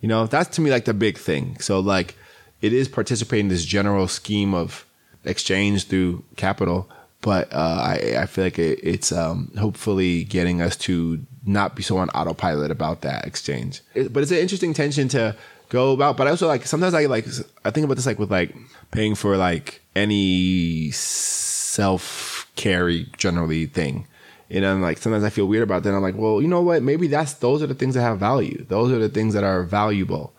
[0.00, 1.56] You know, that's to me like the big thing.
[1.60, 2.16] So like
[2.60, 4.84] it is participating in this general scheme of
[5.24, 6.88] exchange through capital,
[7.22, 11.82] but uh, I, I feel like it, it's um, hopefully getting us to not be
[11.82, 13.80] so on autopilot about that exchange.
[13.94, 15.36] It, but it's an interesting tension to
[15.68, 16.16] go about.
[16.16, 17.26] But I also like sometimes I like
[17.64, 18.54] I think about this like with like
[18.90, 24.06] paying for like any self carry generally thing.
[24.50, 25.94] And I'm like sometimes I feel weird about that.
[25.94, 26.82] I'm like, well, you know what?
[26.82, 28.64] Maybe that's those are the things that have value.
[28.68, 30.34] Those are the things that are valuable.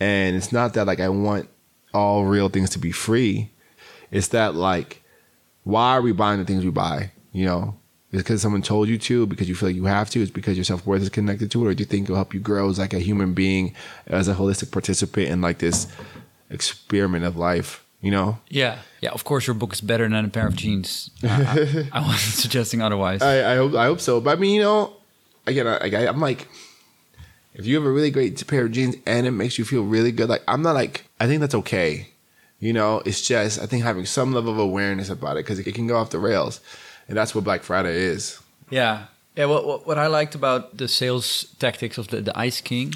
[0.00, 1.48] And it's not that like I want
[1.92, 3.50] all real things to be free.
[4.10, 5.02] It's that like
[5.64, 7.10] why are we buying the things we buy?
[7.32, 7.76] You know,
[8.10, 10.64] because someone told you to, because you feel like you have to, it's because your
[10.64, 12.78] self worth is connected to it, or do you think it'll help you grow as
[12.78, 13.74] like a human being,
[14.06, 15.86] as a holistic participant in like this
[16.50, 17.84] experiment of life?
[18.00, 18.38] You know?
[18.48, 19.10] Yeah, yeah.
[19.10, 21.10] Of course, your book is better than a pair of jeans.
[21.22, 23.22] I, I, I wasn't suggesting otherwise.
[23.22, 24.20] I, I hope I hope so.
[24.20, 24.92] But I mean, you know,
[25.46, 26.46] again, I, I, I'm like,
[27.54, 30.12] if you have a really great pair of jeans and it makes you feel really
[30.12, 32.08] good, like I'm not like I think that's okay.
[32.60, 35.74] You know, it's just I think having some level of awareness about it because it
[35.74, 36.60] can go off the rails,
[37.08, 38.38] and that's what Black Friday is.
[38.70, 39.04] Yeah,
[39.36, 39.46] yeah.
[39.46, 42.94] What, what what I liked about the sales tactics of the the Ice King,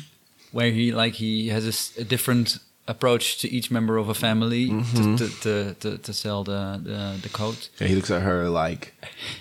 [0.52, 5.14] where he like he has a different approach to each member of a family Mm-hmm.
[5.16, 7.68] to, to, to, to to sell the the, the coat.
[7.80, 8.92] And he looks at her like,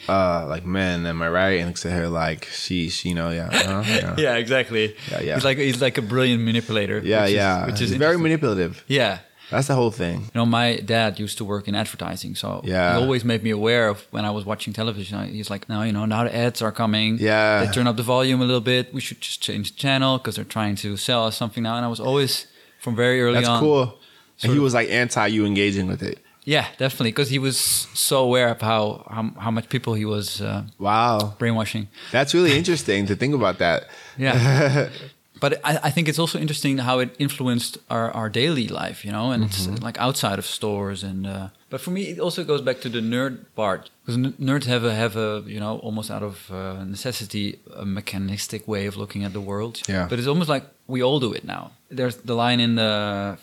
[0.07, 1.59] uh, like man, am I right?
[1.59, 4.95] And looks at her like, sheesh, you know, yeah, uh, yeah, Yeah, exactly.
[5.11, 5.35] Yeah, yeah.
[5.35, 6.99] He's like he's like a brilliant manipulator.
[7.03, 7.65] yeah, which is- yeah.
[7.65, 8.83] which is He's very manipulative.
[8.87, 9.19] Yeah.
[9.51, 10.17] That's the whole thing.
[10.21, 12.95] You know, my dad used to work in advertising, so Yeah.
[12.95, 15.15] he always made me aware of when I was watching television.
[15.39, 17.17] He's like, "Now, you know, now the ads are coming.
[17.19, 17.65] Yeah.
[17.65, 18.93] they turn up the volume a little bit.
[18.93, 21.85] We should just change the channel because they're trying to sell us something now." And
[21.85, 22.47] I was always
[22.79, 23.59] from very early That's on.
[23.59, 23.97] cool.
[24.43, 26.17] And he was like anti you engaging with it.
[26.43, 27.57] Yeah, definitely, because he was
[27.93, 31.87] so aware of how how, how much people he was uh, Wow, brainwashing.
[32.11, 33.79] that's really interesting to think about that.
[34.17, 34.89] Yeah.
[35.41, 39.11] but I, I think it's also interesting how it influenced our, our daily life, you
[39.11, 39.73] know, and Mm-hmm.
[39.73, 41.25] it's like outside of stores and.
[41.27, 44.65] Uh, but for me, it also goes back to the nerd part because n- nerds
[44.73, 47.45] have a have a you know almost out of uh, necessity
[47.83, 49.75] a mechanistic way of looking at the world.
[49.87, 50.07] Yeah.
[50.09, 51.71] But it's almost like we all do it now.
[51.97, 52.91] There's the line in the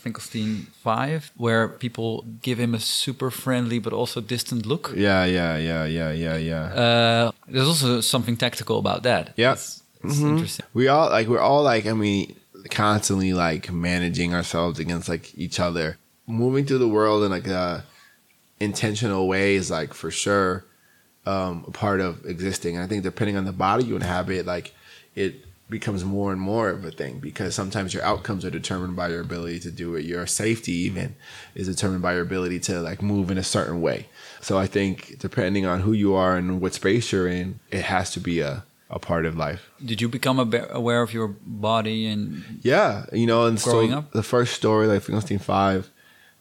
[0.03, 4.93] Finkelstein Five where people give him a super friendly but also distant look.
[4.97, 6.65] Yeah, yeah, yeah, yeah, yeah, yeah.
[6.85, 9.33] Uh, there's also something tactical about that.
[9.37, 9.57] Yeah.
[10.05, 10.31] It's, Mhm.
[10.31, 10.67] interesting.
[10.75, 12.37] We all like we're all like I mean
[12.71, 15.97] constantly like managing ourselves against like each other.
[16.27, 17.85] Moving through the world in like a
[18.61, 20.65] intentional way is like for sure
[21.27, 22.77] um, a part of existing.
[22.77, 24.75] And I think depending on the body you inhabit, like
[25.15, 29.09] it becomes more and more of a thing because sometimes your outcomes are determined by
[29.09, 30.05] your ability to do it.
[30.07, 31.15] Your safety even
[31.55, 34.07] is determined by your ability to like move in a certain way.
[34.41, 38.11] So I think depending on who you are and what space you're in, it has
[38.13, 39.71] to be a, a part of life.
[39.85, 44.13] Did you become aware of your body and Yeah, you know, and so up?
[44.13, 45.91] the first story, like Finkelstein Five,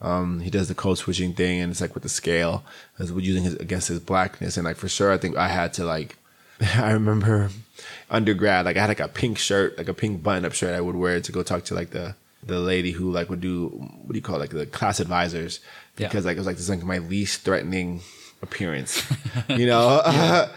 [0.02, 2.64] um, he does the code switching thing, and it's like with the scale,
[3.00, 5.74] as we're using his against his blackness, and like for sure, I think I had
[5.74, 6.16] to like,
[6.76, 7.50] I remember
[8.10, 10.82] undergrad, like I had like a pink shirt, like a pink button up shirt I
[10.82, 14.14] would wear to go talk to like the the lady who like would do what
[14.14, 15.60] do you call it, like the class advisors
[15.98, 16.08] Yeah.
[16.08, 18.02] because like it was like this like my least threatening
[18.42, 19.04] appearance,
[19.50, 20.02] you know,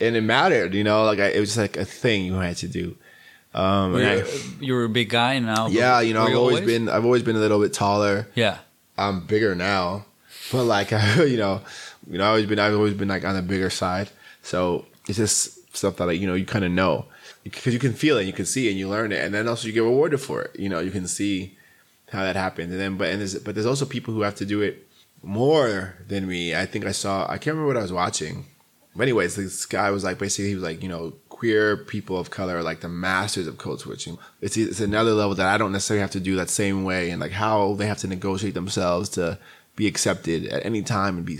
[0.00, 2.68] and it mattered, you know, like I, it was like a thing you had to
[2.68, 2.96] do.
[3.52, 5.66] Um, were you, I- you were a big guy now?
[5.68, 8.28] yeah, you know, I've always, been I've always been a little bit taller.
[8.34, 8.58] Yeah,
[8.96, 10.04] I'm bigger now,
[10.52, 11.60] but like you know,
[12.08, 14.10] you know, I've always been I've always been like on the bigger side.
[14.42, 17.06] So it's just stuff that like you know you kind of know
[17.42, 19.48] because you can feel it, you can see it, and you learn it, and then
[19.48, 20.58] also you get rewarded for it.
[20.58, 21.56] You know, you can see
[22.12, 24.46] how that happened, and then but and there's but there's also people who have to
[24.46, 24.86] do it
[25.24, 26.54] more than me.
[26.54, 28.46] I think I saw I can't remember what I was watching.
[28.94, 32.30] But anyways, this guy was like basically he was like, you know, queer people of
[32.30, 34.18] color are like the masters of code switching.
[34.40, 37.20] It's it's another level that I don't necessarily have to do that same way and
[37.20, 39.38] like how they have to negotiate themselves to
[39.76, 41.38] be accepted at any time and be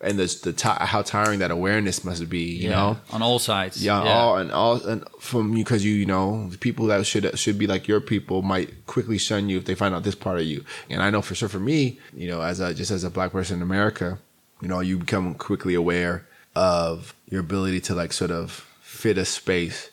[0.00, 2.76] and the the ti how tiring that awareness must be, you yeah.
[2.76, 2.98] know.
[3.10, 3.82] on all sides.
[3.82, 7.38] Yeah, all and all and from you because you you know the people that should
[7.38, 10.38] should be like your people might quickly shun you if they find out this part
[10.38, 10.64] of you.
[10.90, 13.32] And I know for sure for me, you know, as a just as a black
[13.32, 14.18] person in America,
[14.60, 19.24] you know, you become quickly aware of your ability to like sort of fit a
[19.24, 19.90] space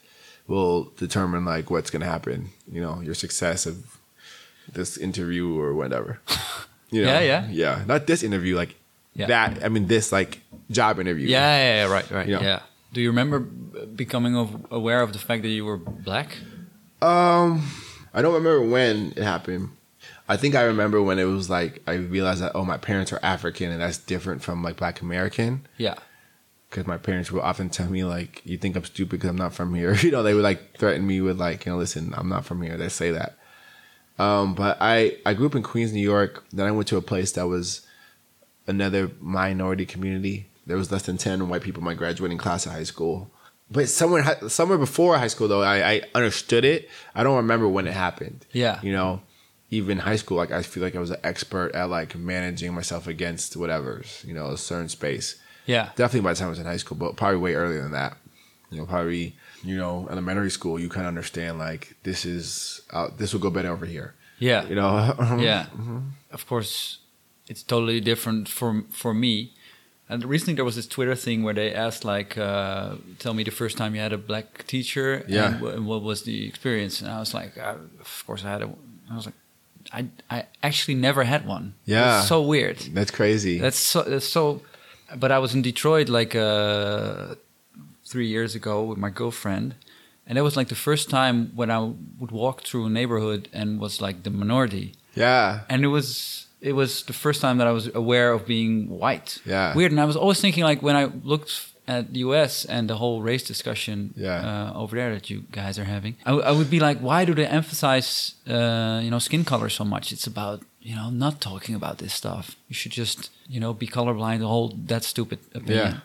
[0.47, 2.49] will determine like what's gonna happen.
[2.71, 3.97] You know, your success of
[4.71, 6.19] this interview or whatever.
[6.91, 7.13] You know?
[7.13, 7.47] Yeah, yeah.
[7.51, 7.83] yeah.
[7.85, 8.73] Not this interview, like
[9.13, 9.27] Yeah.
[9.27, 9.63] that.
[9.63, 10.41] I mean, this like
[10.71, 11.27] job interview.
[11.27, 12.27] yeah, yeah, yeah, right, right.
[12.27, 12.41] Yeah.
[12.41, 12.59] Yeah.
[12.93, 16.35] Do you remember becoming of, aware of the fact that you were black?
[16.99, 17.61] Um,
[18.11, 19.69] I don't remember when it happened,
[20.27, 23.19] I think I remember when it was like I realized that oh my parents are
[23.23, 25.95] African and that's different from like Black American Yeah.
[26.69, 29.53] Because my parents would often tell me like you think I'm stupid because I'm not
[29.53, 29.93] from here.
[30.01, 32.61] You know they would like threaten me with like you know listen I'm not from
[32.61, 32.77] here.
[32.77, 33.37] They say that.
[34.17, 36.43] Um, but I I grew up in Queens New York.
[36.51, 37.85] Then I went to a place that was
[38.67, 40.47] another minority community.
[40.65, 43.31] There was less than 10 white people in my graduating class of high school.
[43.71, 46.89] But somewhere somewhere before high school though I, I understood it.
[47.15, 48.45] I don't remember when it happened.
[48.51, 48.79] Yeah.
[48.83, 49.21] you know
[49.71, 53.05] even high school like I feel like I was an expert at like managing myself
[53.05, 55.35] against whatever's you know a certain space
[55.73, 55.85] Yeah.
[55.95, 58.13] definitely by the time I was in high school, but probably way earlier than that.
[58.71, 59.25] You know, probably
[59.63, 60.79] you know elementary school.
[60.83, 64.09] You kind of understand like this is uh, this will go better over here.
[64.49, 64.61] Yeah.
[64.69, 64.91] You know.
[65.49, 65.65] yeah
[66.31, 66.99] of course
[67.51, 69.33] it's totally different for for me
[70.07, 73.55] and recently there was this twitter thing where they asked like uh, tell me the
[73.61, 75.55] first time you had a black teacher Yeah.
[75.55, 78.61] and, and what was the experience and i was like uh, of course i had
[78.61, 78.69] a
[79.11, 79.37] i was like
[79.91, 82.21] i i actually never had one It was Yeah.
[82.33, 83.57] so weird That's crazy.
[83.57, 84.61] that's so that's so
[85.17, 87.35] but i was in detroit like uh
[88.05, 89.75] three years ago with my girlfriend
[90.25, 91.79] and that was like the first time when i
[92.19, 95.61] would walk through a neighborhood and was like the minority yeah.
[95.69, 99.39] and it was it was the first time that I was aware of being white.
[99.45, 99.73] Yeah.
[99.73, 99.91] weird.
[99.93, 102.65] And I was always thinking like when I looked at the U.S.
[102.65, 104.41] and the whole race discussion Yeah.
[104.73, 107.23] uh, over there that you guys are having, I, w- I would be like, why
[107.23, 110.11] do they emphasize uh, you know skin color so much?
[110.11, 112.55] It's about you know not talking about this stuff.
[112.67, 114.39] You should just you know be colorblind.
[114.39, 115.93] The whole that stupid opinion.
[115.93, 115.99] Yeah.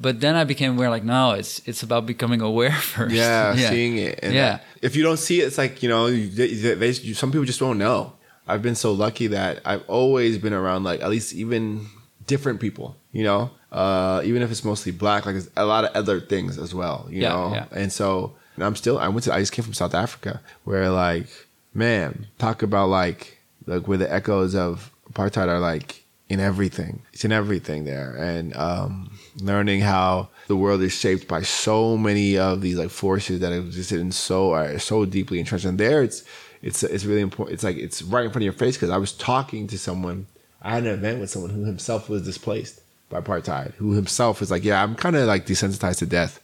[0.00, 3.14] But then I became aware, like, no, it's it's about becoming aware first.
[3.22, 4.20] Yeah, seeing it.
[4.22, 4.60] And Yeah.
[4.80, 7.78] If you don't see it, it's like you know, they, they, some people just don't
[7.78, 8.12] know.
[8.46, 11.86] I've been so lucky that I've always been around like at least even
[12.26, 12.96] different people.
[13.12, 16.58] You know, uh, even if it's mostly black, like it's a lot of other things
[16.58, 17.06] as well.
[17.10, 17.66] You Yeah, know, yeah.
[17.72, 18.98] and so and I'm still.
[18.98, 19.34] I went to.
[19.34, 21.26] I just came from South Africa, where like,
[21.74, 23.37] man, talk about like
[23.68, 27.02] like where the echoes of apartheid are like in everything.
[27.12, 32.38] It's in everything there, and um, learning how the world is shaped by so many
[32.38, 35.64] of these like forces that existed and so are so deeply entrenched.
[35.64, 36.24] And there, it's
[36.62, 37.54] it's it's really important.
[37.54, 40.26] It's like it's right in front of your face because I was talking to someone.
[40.60, 44.50] I had an event with someone who himself was displaced by apartheid, who himself is
[44.50, 46.40] like, yeah, I'm kind of like desensitized to death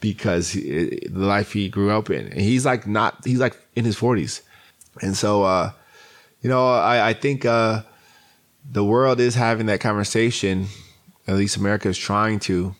[0.00, 2.26] because he, the life he grew up in.
[2.26, 4.42] And he's like not, he's like in his 40s.
[5.00, 5.72] And so, uh,
[6.44, 7.82] you know, I, I think uh,
[8.70, 10.66] the world is having that conversation.
[11.26, 12.76] At least America is trying to.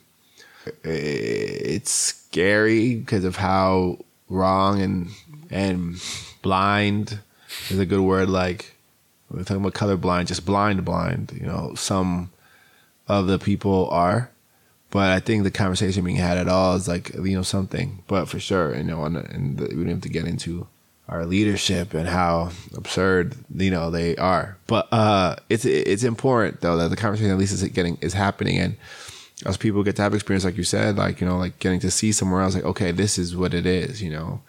[0.83, 3.97] It's scary because of how
[4.29, 5.09] wrong and
[5.49, 5.95] and
[6.43, 7.19] blind
[7.69, 8.29] is a good word.
[8.29, 8.75] Like
[9.31, 11.33] we're talking about colorblind, just blind, blind.
[11.33, 12.31] You know, some
[13.07, 14.29] of the people are
[14.91, 18.01] but I think the conversation being had at all is like you know something.
[18.07, 20.67] But for sure, you know, and, and we don't have to get into
[21.07, 24.57] our leadership and how absurd you know they are.
[24.67, 28.57] But uh, it's it's important though that the conversation at least is getting is happening,
[28.57, 28.77] and
[29.45, 31.91] as people get to have experience, like you said, like you know, like getting to
[31.91, 34.41] see somewhere else, like okay, this is what it is, you know.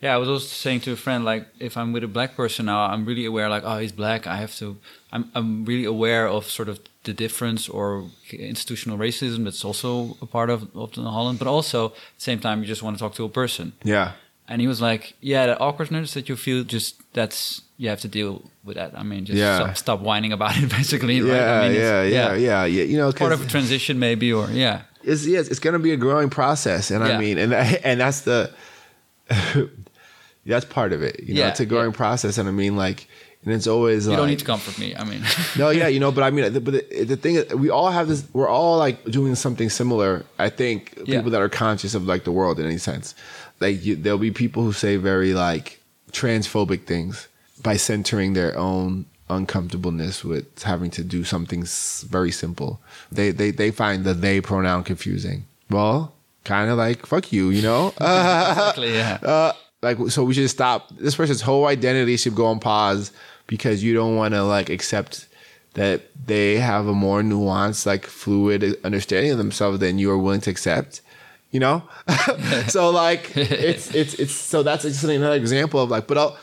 [0.00, 2.66] Yeah, I was also saying to a friend, like, if I'm with a black person
[2.66, 4.28] now, I'm really aware, like, oh, he's black.
[4.28, 4.76] I have to.
[5.10, 10.26] I'm I'm really aware of sort of the difference or institutional racism that's also a
[10.26, 11.40] part of of the Holland.
[11.40, 13.72] But also at the same time, you just want to talk to a person.
[13.82, 14.12] Yeah,
[14.50, 18.08] And he was like, yeah, the awkwardness that you feel, just that's you have to
[18.08, 18.92] deal with that.
[18.96, 19.56] I mean, just Yeah.
[19.58, 21.20] stop, stop whining about it, basically.
[21.20, 21.32] right?
[21.36, 22.84] yeah, I mean, it's- yeah, yeah, yeah, yeah.
[22.84, 25.96] You know, part of a transition, maybe, or yeah, it's yes, it's gonna be a
[25.96, 27.52] growing process, and I mean, and
[27.88, 28.50] and that's the
[30.46, 31.20] that's part of it.
[31.22, 31.96] You know, Yeah, it's a growing yeah.
[31.96, 33.06] process, and I mean, like,
[33.44, 34.94] and it's always you like, don't need to comfort me.
[34.96, 35.22] I mean,
[35.56, 37.90] no, yeah, you know, but I mean, the- but the, the thing is, we all
[37.90, 38.24] have this.
[38.32, 40.24] We're all like doing something similar.
[40.38, 41.16] I think Yeah.
[41.18, 43.14] people that are conscious of like the world in any sense,
[43.60, 45.80] like you, there'll be people who say very like
[46.12, 47.28] transphobic things
[47.62, 51.64] by centering their own uncomfortableness with having to do something
[52.08, 52.80] very simple.
[53.12, 55.44] They they they find the they pronoun confusing.
[55.70, 56.12] Well,
[56.44, 57.88] kind of like fuck you, you know.
[57.96, 59.18] exactly, yeah.
[59.22, 59.52] uh,
[59.82, 63.12] like so we should stop this person's whole identity should go on pause
[63.46, 65.26] because you don't want to like accept
[65.74, 70.40] that they have a more nuanced like fluid understanding of themselves than you are willing
[70.40, 71.00] to accept
[71.50, 71.82] you know
[72.68, 76.36] so like it's it's it's so that's just another example of like but I'll,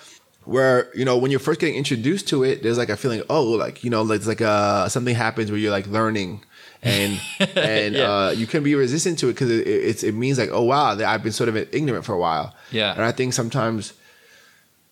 [0.46, 3.44] where you know when you're first getting introduced to it there's like a feeling oh
[3.44, 6.44] like you know like it's like uh something happens where you're like learning
[6.82, 7.20] and
[7.56, 8.12] and Yeah.
[8.12, 10.64] uh, you can be resistant to it because it, it, it's it means like oh
[10.64, 12.92] wow that I've been sort of ignorant for a while Yeah.
[12.94, 13.94] and I think sometimes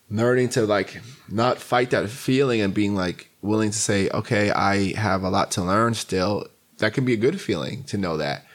[0.10, 4.94] learning to like not fight that feeling and being like willing to say okay I
[4.94, 6.48] have a lot to learn still
[6.78, 8.46] that can be a good feeling to know that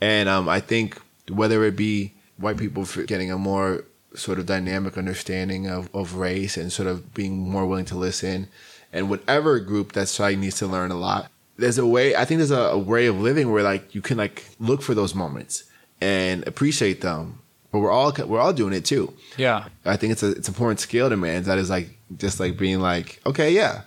[0.00, 1.00] and um, I think
[1.30, 6.14] whether it be white people for getting a more sort of dynamic understanding of, of
[6.14, 8.48] race and sort of being more willing to listen.
[8.92, 12.14] And whatever group that society needs to learn a lot, there's a way.
[12.16, 14.94] I think there's a, a way of living where like you can like look for
[14.94, 15.64] those moments
[16.00, 17.40] and appreciate them.
[17.72, 19.12] But we're all we're all doing it too.
[19.36, 19.68] Yeah.
[19.84, 21.42] I think it's a it's an important skill to man.
[21.44, 23.82] That is like just like being like okay yeah,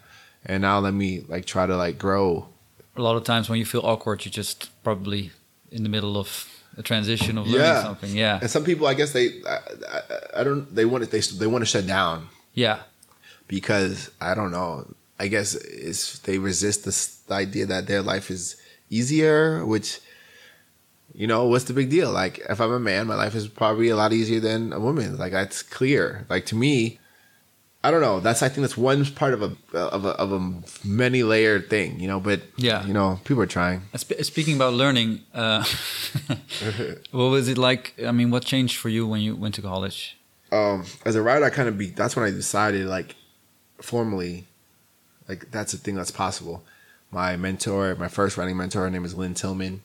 [0.45, 2.47] and now let me like try to like grow.
[2.95, 5.31] A lot of times when you feel awkward, you're just probably
[5.71, 7.83] in the middle of a transition of learning Yeah.
[7.83, 8.15] something.
[8.15, 8.39] Yeah.
[8.41, 9.57] And some people, I guess they I,
[9.95, 10.01] I,
[10.39, 12.79] I don't they want it they they want to shut down Yeah.
[13.47, 14.71] because I don't know.
[15.19, 18.55] I guess it's they resist this the idea that their life is
[18.89, 19.99] easier, which
[21.13, 22.11] you know what's the big deal?
[22.11, 25.17] Like if I'm a man, my life is probably a lot easier than a woman.
[25.17, 26.25] Like that's clear.
[26.29, 26.99] Like to me,
[27.81, 28.19] I don't know.
[28.19, 30.39] That's I think that's one part of a of a of a
[30.83, 32.19] many layered thing, you know.
[32.19, 32.85] But Yeah.
[32.85, 33.83] you know, people are trying.
[33.95, 35.63] Speaking about learning, uh,
[37.11, 37.93] what was it like?
[38.05, 40.17] I mean, what changed for you when you went to college?
[40.51, 41.89] um, as a writer, I kind of be.
[41.91, 43.15] That's when I decided, like,
[43.81, 44.47] formally,
[45.27, 46.63] like that's a thing that's possible.
[47.11, 49.81] My mentor, my first writing mentor, her name is Lynne Tillman.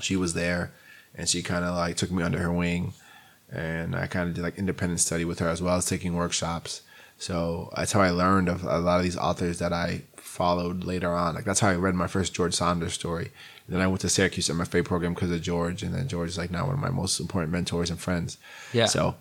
[0.00, 0.72] She was there,
[1.14, 2.92] and she kind of like took me under her wing,
[3.50, 6.82] and I kind of did like independent study with her as well as taking workshops.
[7.18, 11.12] So that's how I learned of a lot of these authors that I followed later
[11.12, 11.34] on.
[11.34, 13.32] Like that's how I read my first George Saunders story.
[13.68, 16.50] then I went to Syracuse MFA program because of George, and then George is like
[16.50, 18.38] now one of my most important mentors and friends.
[18.72, 18.86] Yeah.
[18.86, 19.16] So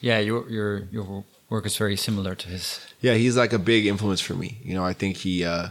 [0.00, 2.80] Yeah, your your your work is very similar to his.
[3.00, 4.58] Yeah, he's like a big influence for me.
[4.64, 5.68] You know, I think he uh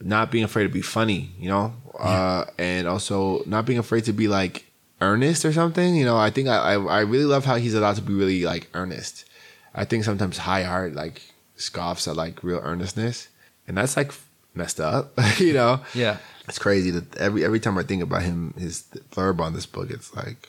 [0.00, 4.12] not being afraid to be funny, you know, uh and also not being afraid to
[4.12, 4.64] be like
[5.00, 5.94] earnest or something.
[5.94, 8.42] You know, I think I I, I really love how he's allowed to be really
[8.44, 9.26] like earnest.
[9.74, 11.22] I think sometimes high art like
[11.56, 13.28] scoffs at like real earnestness,
[13.68, 14.12] and that's like
[14.54, 15.12] messed up.
[15.38, 16.18] you know, Yeah.
[16.48, 19.90] it's crazy that every every time I think about him, his blurb on this book,
[19.90, 20.48] it's like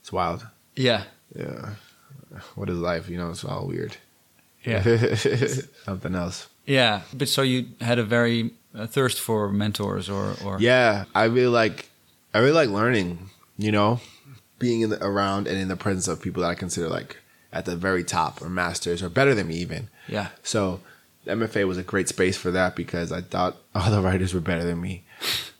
[0.00, 0.46] it's wild.
[0.74, 1.04] Yeah.
[1.34, 1.70] Yeah,
[2.54, 3.08] what is life?
[3.08, 3.96] You know, it's all weird.
[4.64, 4.82] Yeah.
[5.84, 6.48] something else.
[6.66, 7.02] Yeah.
[7.14, 11.48] But so you had a very uh, thirst for mentors or or Yeah, I really
[11.48, 11.88] like
[12.34, 14.00] I really like learning, you know,
[14.58, 17.16] being in the, around and in the presence of people that I consider like
[17.52, 19.88] at the very top or masters or better than me even.
[20.08, 20.80] yeah So
[21.26, 24.64] MFA was a great space for that because I thought all the writers were better
[24.64, 25.04] than me.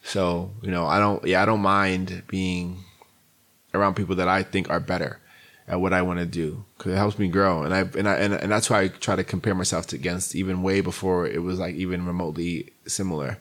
[0.02, 2.84] So, you know, I don't yeah, I don't mind being
[3.74, 5.20] around people that I think are better
[5.68, 7.64] at what I want to do because it helps me grow.
[7.64, 10.34] And I and I and, and that's why I try to compare myself to against
[10.34, 13.38] even way before it was like even remotely similar.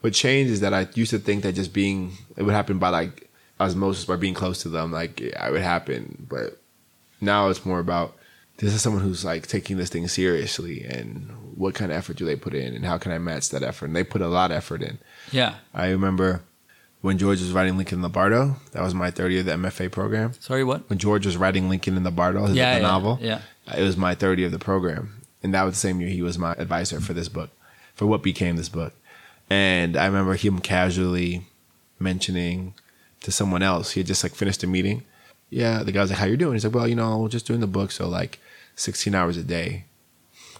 [0.00, 2.90] What changed is that I used to think that just being it would happen by
[2.90, 6.26] like osmosis by being close to them, like it would happen.
[6.28, 6.60] But
[7.24, 8.16] now it's more about
[8.58, 12.24] this is someone who's like taking this thing seriously and what kind of effort do
[12.24, 13.86] they put in and how can I match that effort?
[13.86, 14.98] And they put a lot of effort in.
[15.32, 15.54] yeah.
[15.72, 16.42] I remember
[17.00, 19.52] when George was writing Lincoln in the Bardo, that was my third year of the
[19.52, 20.32] MFA program.
[20.40, 20.88] Sorry, what?
[20.88, 23.40] When George was writing Lincoln in the Bardo, his Yeah, the yeah, novel, yeah.
[23.76, 25.20] it was my third year of the program.
[25.42, 27.50] And that was the same year he was my advisor for this book,
[27.94, 28.94] for what became this book.
[29.50, 31.46] And I remember him casually
[31.98, 32.74] mentioning
[33.20, 35.02] to someone else, he had just like finished a meeting.
[35.50, 36.54] Yeah, the guy was like, How you doing?
[36.54, 38.38] He's like, Well, you know, we're just doing the book, so like
[38.76, 39.84] 16 hours a day,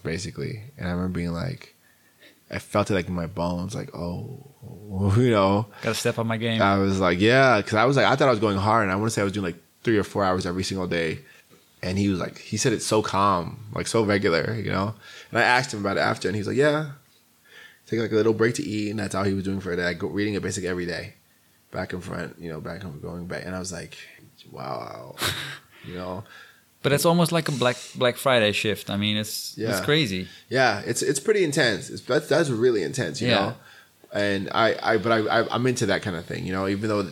[0.03, 0.63] basically.
[0.77, 1.75] And I remember being like,
[2.49, 4.51] I felt it like in my bones, like, oh,
[5.17, 6.61] you know, Got to step up my game.
[6.61, 8.91] I was like, yeah, because I was like, I thought I was going hard, and
[8.91, 11.19] I want to say I was doing like three or four hours every single day.
[11.81, 14.95] And he was like, he said it's so calm, like so regular, you know.
[15.29, 16.91] And I asked him about it after, and he was like, yeah,
[17.85, 19.75] take like a little break to eat, and that's how he was doing for a
[19.75, 21.13] day, like, go, reading it basically every day,
[21.75, 23.43] back and front, you know, back and going back.
[23.45, 23.93] And I was like,
[24.51, 25.15] wow,
[25.87, 26.23] you know,
[26.81, 28.89] but it's almost like a Black Black Friday shift.
[28.89, 30.27] I mean, it's it's crazy.
[30.49, 31.89] yeah, it's it's pretty intense.
[31.89, 33.35] It's that's that's really intense, you Yeah.
[33.35, 33.55] know.
[34.13, 36.67] And I, I but I, I I'm into that kind of thing, you know.
[36.67, 37.05] Even though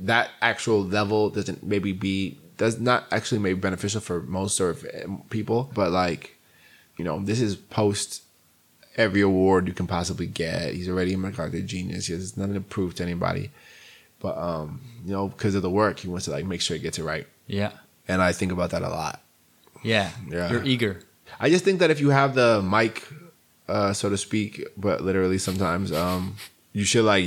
[0.00, 4.84] that actual level doesn't maybe be does not actually maybe beneficial for most or if,
[5.04, 6.36] um, people, but like,
[6.98, 8.22] you know, this is post
[8.96, 10.74] every award you can possibly get.
[10.74, 12.06] He's already a MacArthur genius.
[12.06, 13.50] He has nothing to prove to anybody,
[14.24, 16.82] but um, you know, because of the work, he wants to like make sure he
[16.82, 17.26] gets it right.
[17.46, 17.72] Yeah.
[18.08, 19.16] And I think about that a lot.
[19.82, 20.08] Yeah.
[20.34, 20.50] Yeah.
[20.50, 20.94] You're eager.
[21.38, 22.94] I just think that if you have the mic,
[23.68, 24.50] uh, so to speak,
[24.86, 26.36] but literally sometimes, um,
[26.72, 27.24] you should like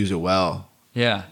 [0.00, 0.68] use it well.
[0.92, 1.22] Yeah.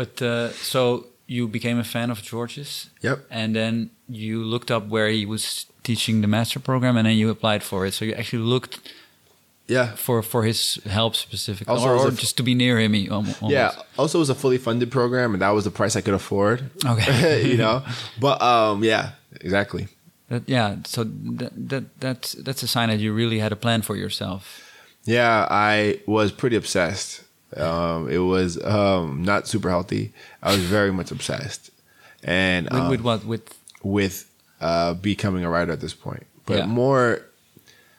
[0.00, 3.18] But uh, so you became a fan of George's, Yep.
[3.30, 7.30] and then you looked up where he was teaching the master program, and then you
[7.30, 7.92] applied for it.
[7.94, 8.74] So you actually looked
[9.66, 9.92] Yeah.
[9.96, 12.92] for for his help specifically, Also, or, or just to be near him.
[12.92, 13.42] he Almost.
[13.42, 13.72] Yeah.
[13.98, 16.70] Also, it was a fully funded program, and that was the price I could afford.
[16.84, 17.46] Okay.
[17.50, 17.82] you know.
[18.20, 19.88] But um, yeah, exactly.
[20.28, 20.76] That, yeah.
[20.86, 24.60] So that, that that's that's a sign that you really had a plan for yourself.
[25.04, 27.22] Yeah, I was pretty obsessed.
[27.56, 30.12] Um, it was um, not super healthy.
[30.42, 31.70] I was very much obsessed,
[32.22, 33.24] and With, um, with what?
[33.24, 34.28] With with
[34.60, 36.26] uh, becoming a writer at this point.
[36.46, 36.66] But Yeah.
[36.66, 37.20] more,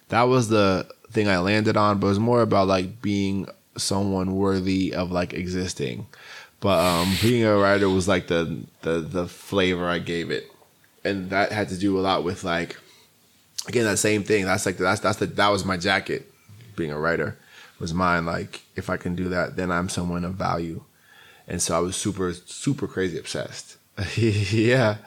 [0.09, 1.99] that was the thing I landed on.
[1.99, 3.47] But it was more about like being
[3.77, 6.05] someone worthy of like existing.
[6.59, 10.51] But um, being a writer was like the the the flavor I gave it,
[11.03, 12.77] and that had to do a lot with like
[13.67, 14.45] again that same thing.
[14.45, 16.31] That's like that's that's the that was my jacket.
[16.75, 17.37] Being a writer
[17.79, 18.25] was mine.
[18.25, 20.83] Like if I can do that, then I'm someone of value.
[21.47, 23.77] And so I was super super crazy obsessed.
[24.17, 24.97] yeah,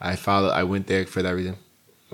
[0.00, 0.52] I followed.
[0.52, 1.56] I went there for that reason.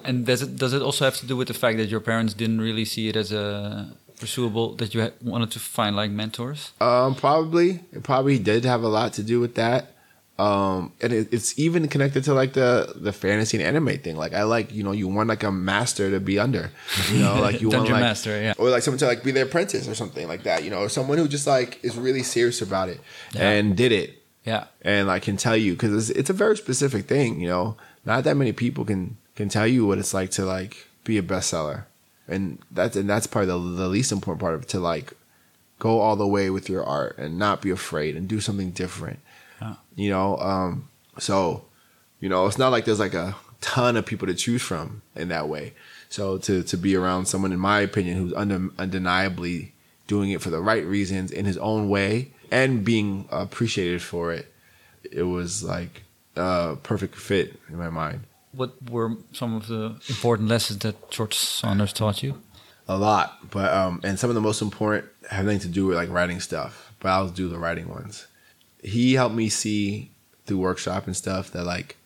[0.05, 2.35] And does it does it also have to do with the fact that your parents
[2.35, 6.73] didn't really see it as a pursuable that you wanted to find like mentors?
[6.81, 9.95] Um, probably it probably did have a lot to do with that.
[10.39, 14.15] Um, and it, it's even connected to like the the fantasy and anime thing.
[14.17, 16.71] Like I like you know you want like a master to be under,
[17.11, 18.55] you know, like you want like master, yeah.
[18.57, 20.63] or like someone to like be their apprentice or something like that.
[20.63, 23.01] You know, or someone who just like is really serious about it
[23.33, 23.51] Yeah.
[23.51, 24.67] and did it Yeah.
[24.83, 27.41] and like can tell you because it's, it's a very specific thing.
[27.41, 30.89] You know, not that many people can can tell you what it's like to like
[31.05, 31.85] be a bestseller,
[32.27, 35.13] and that's and that's probably the, the least important part of it to like
[35.79, 39.21] go all the way with your art and not be afraid and do something different.
[39.95, 41.65] You know, um, so
[42.19, 45.29] you know it's not like there's like a ton of people to choose from in
[45.29, 45.73] that way.
[46.09, 49.73] So to to be around someone, in my opinion, who's undem- undeniably
[50.09, 54.53] doing it for the right reasons in his own way and being appreciated for it,
[55.13, 56.03] it was like
[56.35, 58.23] a perfect fit in my mind.
[58.53, 62.41] What were some of the important lessons that George Saunders taught you?
[62.89, 65.97] A lot, but um, and some of the most important have nothing to do with
[65.97, 66.93] like writing stuff.
[67.01, 68.27] But I'll do the writing ones.
[68.83, 70.11] He helped me see
[70.47, 71.97] through workshop and stuff that like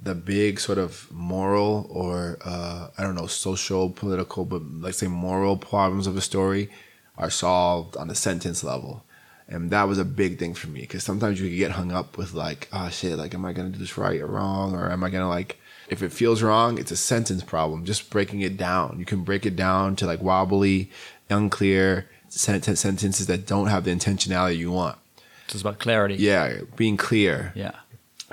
[0.00, 5.06] the big sort of moral or uh, I don't know social, political, but like say
[5.06, 6.70] moral problems of a story
[7.16, 9.04] are solved on the sentence level,
[9.48, 12.16] and that was a big thing for me because sometimes you could get hung up
[12.16, 15.04] with like, oh shit, like am I gonna do this right or wrong, or am
[15.04, 15.58] I gonna like
[15.88, 17.84] if it feels wrong, it's a sentence problem.
[17.84, 20.90] Just breaking it down, you can break it down to like wobbly,
[21.30, 24.98] unclear sentence sentences that don't have the intentionality you want.
[25.46, 26.16] It was about clarity.
[26.16, 27.52] Yeah, being clear.
[27.54, 27.72] Yeah.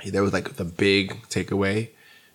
[0.04, 1.90] that was like the big takeaway.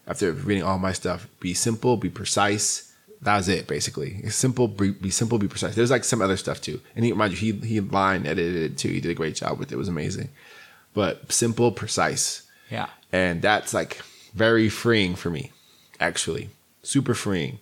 [0.05, 2.93] After reading all my stuff be simple be precise.
[3.22, 4.22] That was it basically.
[4.24, 5.76] It's simple be, be simple be precise.
[5.76, 6.80] There's like some other stuff too.
[6.95, 8.89] And he mind you he he line edited it too.
[8.89, 9.76] He did a great job with it.
[9.76, 10.30] It was amazing.
[10.93, 12.43] But simple precise.
[12.70, 12.89] Yeah.
[13.13, 14.01] and that's like
[14.34, 15.51] very freeing for me
[15.99, 16.49] actually
[16.84, 17.59] super freeing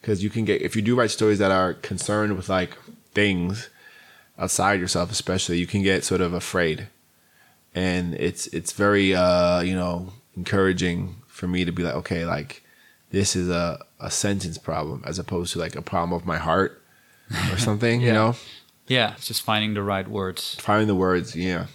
[0.00, 2.76] because you can get if you do write stories that are concerned with like
[3.14, 3.68] things
[4.38, 6.88] outside yourself especially you can get sort of afraid
[7.74, 12.62] and it's it's very uh you know encouraging for me to be like okay like
[13.10, 16.82] this is a a sentence problem as opposed to like a problem of my heart
[17.50, 18.34] or something you know
[18.88, 19.14] Yeah.
[19.16, 20.56] It's just finding the right words.
[20.60, 21.66] finding the words yeah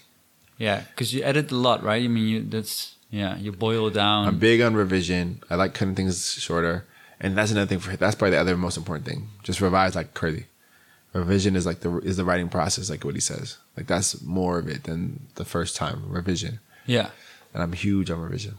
[0.59, 0.83] Yeah.
[0.89, 2.03] Because you edit a lot, right?
[2.03, 3.37] I mean, you that's yeah.
[3.37, 4.27] You boil it down.
[4.27, 6.85] i'm big on revision i like cutting things shorter
[7.19, 10.13] and that's another thing for that's probably the other most important thing just revise like
[10.13, 10.45] crazy
[11.13, 14.59] revision is like the is the writing process like what he says like that's more
[14.59, 17.09] of it than the first time revision yeah.
[17.53, 18.55] and i'm huge on revision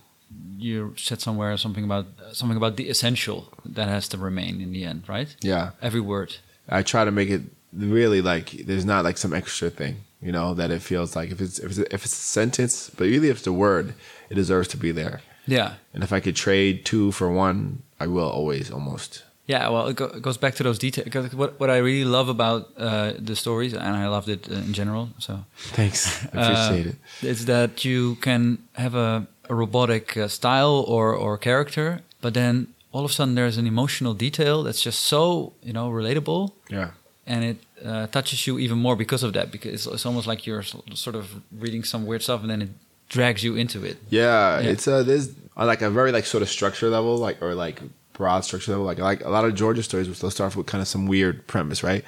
[0.59, 4.83] You said somewhere something about something about the essential that has to remain in the
[4.91, 5.31] end, right?
[5.41, 6.31] yeah Every word.
[6.69, 7.43] I try to make it
[7.73, 11.41] really like there's not like some extra thing, you know, that it feels like if
[11.41, 13.95] it's if it's, if it's a sentence, but really if it's a word,
[14.31, 15.21] it deserves to be there.
[15.47, 15.75] Yeah.
[15.95, 19.25] And if I could trade two for one, I will always almost.
[19.47, 21.05] Yeah, well, it, go, it goes back to those details.
[21.05, 24.55] Because what what I really love about uh, the stories, and I loved it uh,
[24.57, 25.09] in general.
[25.19, 26.91] So Thanks, I appreciate uh,
[27.23, 27.27] it.
[27.27, 32.67] Is that you can have a, a robotic uh, style or or character, but then
[32.93, 36.91] all of a sudden there's an emotional detail that's just so you know relatable, Yeah,
[37.27, 39.51] and it uh, touches you even more because of that.
[39.51, 40.65] Because it's, it's almost like you're
[40.95, 42.71] sort of reading some weird stuff, and then it
[43.09, 43.97] drags you into it.
[44.11, 44.69] yeah, Yeah.
[44.71, 47.81] It's uh, there's on like a very like sort of structure level, like or like
[48.13, 48.87] broad structure level.
[48.87, 51.07] Like like a lot of George's stories, which they'll start off with kind of some
[51.07, 52.05] weird premise, right?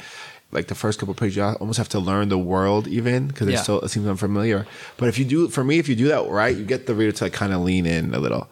[0.52, 3.48] Like the first couple of pages, you almost have to learn the world even because
[3.48, 3.62] Yeah.
[3.62, 4.66] so it seems unfamiliar.
[4.96, 7.12] But if you do, for me, if you do that right, you get the reader
[7.12, 8.48] to like kind of lean in a little.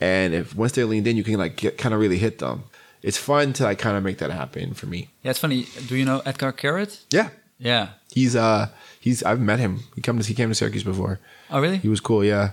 [0.00, 2.64] And if once they're leaned in, you can like get kind of really hit them.
[3.02, 5.08] It's fun to like kind of make that happen for me.
[5.22, 5.66] Yeah, it's funny.
[5.86, 7.00] Do you know Etgar Keret?
[7.10, 7.88] Yeah, Yeah.
[8.12, 8.68] he's uh
[9.00, 9.84] he's I've met him.
[9.94, 11.18] He come to he came to Syracuse before.
[11.50, 11.78] Oh, really?
[11.78, 12.24] He was cool.
[12.24, 12.50] Yeah.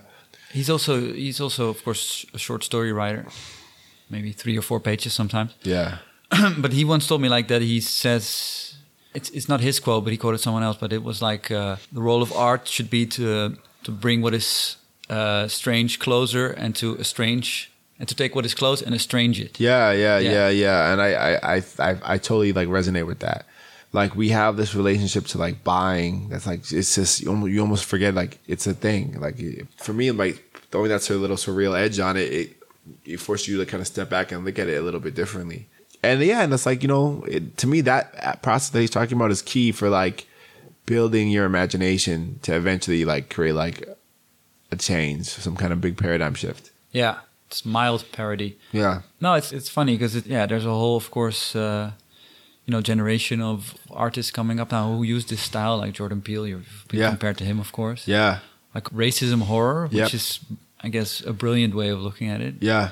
[0.52, 3.26] He's also he's also of course a short story writer,
[4.10, 5.52] maybe three or four pages sometimes.
[5.64, 5.98] Yeah.
[6.58, 7.62] but he once told me like that.
[7.62, 8.76] He says
[9.14, 10.78] it's it's not his quote, but he quoted someone else.
[10.80, 14.34] But it was like uh, the role of art should be to to bring what
[14.34, 14.78] is
[15.10, 17.70] uh, strange closer and to estrange
[18.00, 19.60] and to take what is close and estrange it.
[19.60, 20.32] Yeah, yeah, Yeah.
[20.32, 20.92] yeah, yeah.
[20.92, 23.46] And I, I, I, I, I totally like resonate with that.
[23.96, 26.30] Like we have this relationship to like buying.
[26.30, 29.20] That's like it's just you almost, you almost forget like it's a thing.
[29.26, 30.38] Like it- for me, like
[30.72, 32.48] throwing that sort of little surreal edge on it, it
[33.06, 35.16] it forces you to kind of step back and look at it a little bit
[35.16, 35.68] differently.
[36.04, 39.18] And yeah, and it's like you know, it, to me that process that he's talking
[39.18, 40.28] about is key for like
[40.86, 43.78] building your imagination to eventually like create like
[44.72, 46.72] a change, some kind of big paradigm shift.
[46.92, 48.58] Yeah, it's mild parody.
[48.72, 49.02] Yeah.
[49.20, 51.92] No, it's it's funny because it, yeah, there's a whole, of course, uh,
[52.66, 56.48] you know, generation of artists coming up now who use this style, like Jordan Peele.
[56.48, 57.10] You've been Yeah.
[57.10, 58.08] compared to him, of course.
[58.08, 58.40] Yeah.
[58.74, 60.14] Like racism horror, which Yep.
[60.14, 60.40] is,
[60.82, 62.56] I guess, a brilliant way of looking at it.
[62.62, 62.90] Yeah.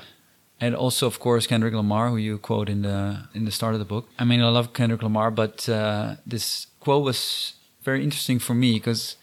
[0.60, 3.80] And also, of course, Kendrick Lamar, who you quote in the in the start of
[3.80, 4.04] the book.
[4.18, 7.54] I mean, I love Kendrick Lamar, but uh, this quote was
[7.84, 9.16] very interesting for me because,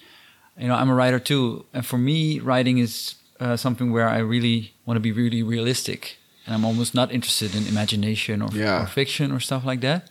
[0.59, 4.19] you know, I'm a writer too, and for me, writing is uh, something where I
[4.19, 8.83] really want to be really realistic, and I'm almost not interested in imagination or, Yeah.
[8.83, 10.01] or fiction or stuff like that.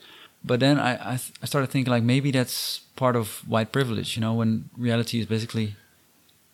[0.45, 4.17] But then I I, th- I started thinking like maybe that's part of white privilege,
[4.17, 5.75] you know, when reality is basically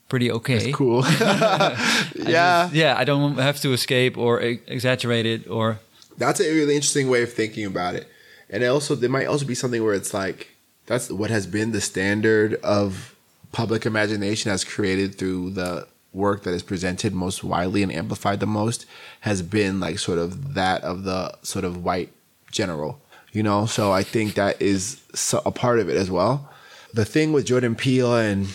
[0.09, 0.73] pretty okay.
[0.73, 1.03] Cool.
[1.21, 1.77] Yeah.
[2.15, 5.79] just- yeah, I don't have to escape or e- exaggerate it or
[6.19, 8.07] That's a really interesting way of thinking about it.
[8.51, 10.49] And it also there might also be something where it's like
[10.87, 13.15] that's what has been the standard of
[13.53, 18.47] public imagination as created through the work that is presented most widely and amplified the
[18.47, 18.87] most
[19.21, 22.11] has been like sort of that of the sort of white
[22.51, 23.01] general
[23.37, 23.67] you know?
[23.67, 25.01] So i think that is
[25.45, 26.51] a part of it as well.
[26.95, 28.49] The thing with jordan peele and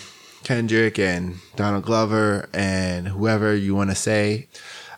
[0.43, 4.47] kendrick and donald glover and whoever you want to say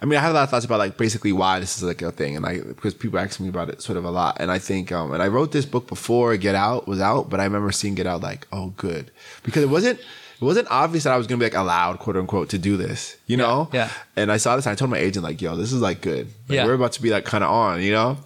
[0.04, 2.02] I mean, I have a lot of thoughts about like basically why this is like
[2.02, 4.52] a thing, and like because people ask me about it sort of a lot, and
[4.52, 7.46] I think, um, and I wrote this book before Get Out was out, but I
[7.46, 9.12] remember seeing Get Out like, oh, good,
[9.44, 10.02] because it wasn't,
[10.44, 13.16] it wasn't obvious that I was gonna be like allowed, quote unquote, to do this,
[13.28, 13.70] you know?
[13.74, 13.90] yeah.
[14.16, 16.28] And I saw this, and I told my agent like, yo, this is like good,
[16.48, 16.66] like, Yeah.
[16.66, 18.18] we're about to be like kind of on, you know?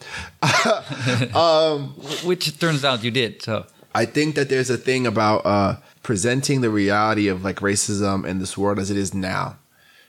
[2.23, 3.41] which it turns out you did.
[3.41, 8.25] So I think that there's a thing about uh, presenting the reality of like racism
[8.25, 9.57] in this world as it is now.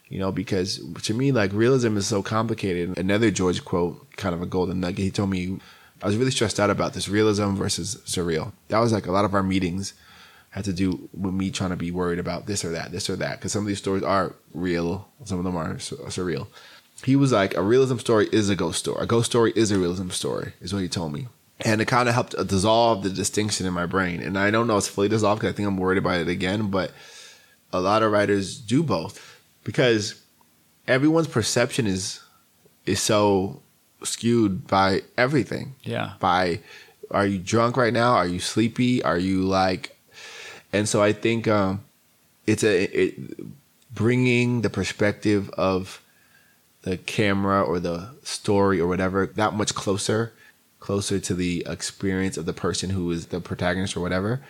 [0.09, 2.97] You know, because to me, like realism is so complicated.
[2.97, 5.05] Another George quote, kind of a golden nugget.
[5.05, 5.59] He told me
[6.03, 8.53] I was really stressed out about this realism versus surreal.
[8.69, 9.93] That was like a lot of our meetings
[10.59, 13.17] had to do with me trying to be worried about this or that, this or
[13.17, 16.49] that, because some of these stories are real, some of them are su- surreal.
[17.05, 19.03] He was like, a realism story is a ghost story.
[19.03, 21.29] A ghost story is a realism story, is what he told me.
[21.61, 24.21] And it kind of helped uh, dissolve the distinction in my brain.
[24.21, 26.71] And I don't know it's fully dissolved because I think I'm worried about it again,
[26.71, 26.93] but
[27.73, 30.21] a lot of writers do both because
[30.87, 32.21] everyone's perception is
[32.87, 33.63] is so
[34.03, 36.61] skewed by everything yeah, by
[37.11, 39.98] are you drunk right now are you sleepy are you like
[40.73, 41.83] and so i think um
[42.47, 43.15] it's a it
[43.95, 46.03] bringing the perspective of
[46.83, 50.33] the camera or the story or whatever that much closer
[50.81, 54.41] closer to the experience of the person who is the protagonist or whatever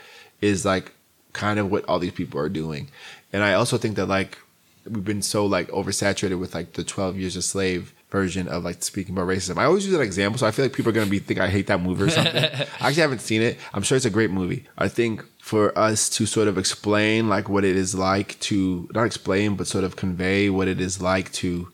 [0.40, 0.92] is like
[1.32, 2.88] kind of what all these people are doing
[3.32, 4.38] and i also think that like
[4.88, 8.82] we've been so like oversaturated with like the 12 years a slave version of like
[8.82, 9.58] speaking about racism.
[9.58, 11.48] I always use that example, so I feel like people are gonna be think I
[11.48, 12.42] hate that movie or something.
[12.44, 13.58] I actually haven't seen it.
[13.72, 14.64] I'm sure it's a great movie.
[14.76, 19.06] I think for us to sort of explain like what it is like to not
[19.06, 21.72] explain, but sort of convey what it is like to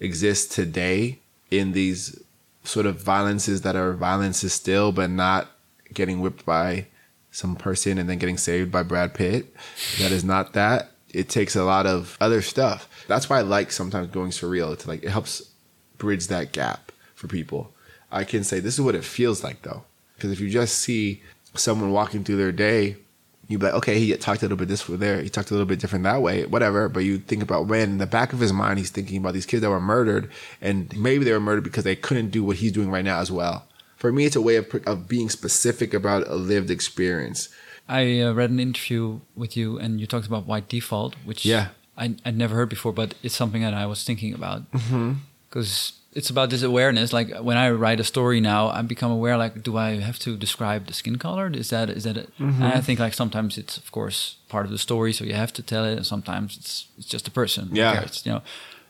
[0.00, 1.18] exist today
[1.50, 2.18] in these
[2.64, 5.46] sort of violences that are violences still, but not
[5.92, 6.86] getting whipped by
[7.30, 9.54] some person and then getting saved by Brad Pitt.
[9.98, 10.92] That is not that.
[11.10, 12.88] It takes a lot of other stuff.
[13.08, 14.72] That's why I like sometimes going surreal.
[14.72, 15.50] It's like it helps
[15.98, 17.74] bridge that gap for people.
[18.10, 19.84] I can say this is what it feels like though.
[20.14, 21.22] Because if you just see
[21.58, 22.96] someone walking through their day,
[23.48, 25.54] you'd be like, okay, he talked a little bit this way there, he talked a
[25.54, 26.88] little bit different that way, whatever.
[26.88, 29.46] But you think about when in the back of his mind, he's thinking about these
[29.46, 30.30] kids that were murdered,
[30.60, 33.30] and maybe they were murdered because they couldn't do what he's doing right now as
[33.30, 33.66] well.
[33.96, 37.48] For me, it's a way of, of being specific about a lived experience.
[37.88, 41.68] I uh, read an interview with you, and you talked about white default, which Yeah.
[41.96, 45.12] I I never heard before, but it's something that I was thinking about Mm-hmm.
[45.56, 47.12] Because it's about this awareness.
[47.12, 49.36] Like when I write a story now, I become aware.
[49.36, 51.50] Like, do I have to describe the skin color?
[51.52, 52.28] Is that is that it?
[52.38, 52.62] Mm-hmm.
[52.62, 55.52] And I think like sometimes it's of course part of the story, so you have
[55.54, 57.68] to tell it, and sometimes it's it's just a person.
[57.72, 57.94] Yeah.
[57.94, 58.42] cares, you know.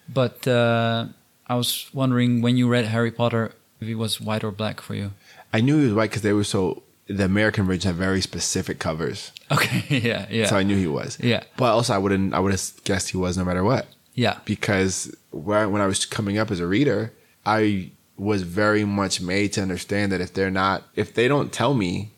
[0.08, 1.06] But uh,
[1.46, 4.94] I was wondering when you read Harry Potter, if it was white or black for
[4.94, 5.10] you.
[5.52, 6.82] I knew he was white because they were so.
[7.08, 11.16] The American version had very specific covers, Okay, yeah, yeah, so I knew he was.
[11.20, 11.44] Yeah.
[11.56, 12.34] but also I wouldn't.
[12.34, 13.86] I would have guessed he was no matter what.
[14.16, 17.12] Yeah, because when I was coming up as a reader,
[17.44, 21.74] I was very much made to understand that if they're not, if they don't tell
[21.74, 22.10] me,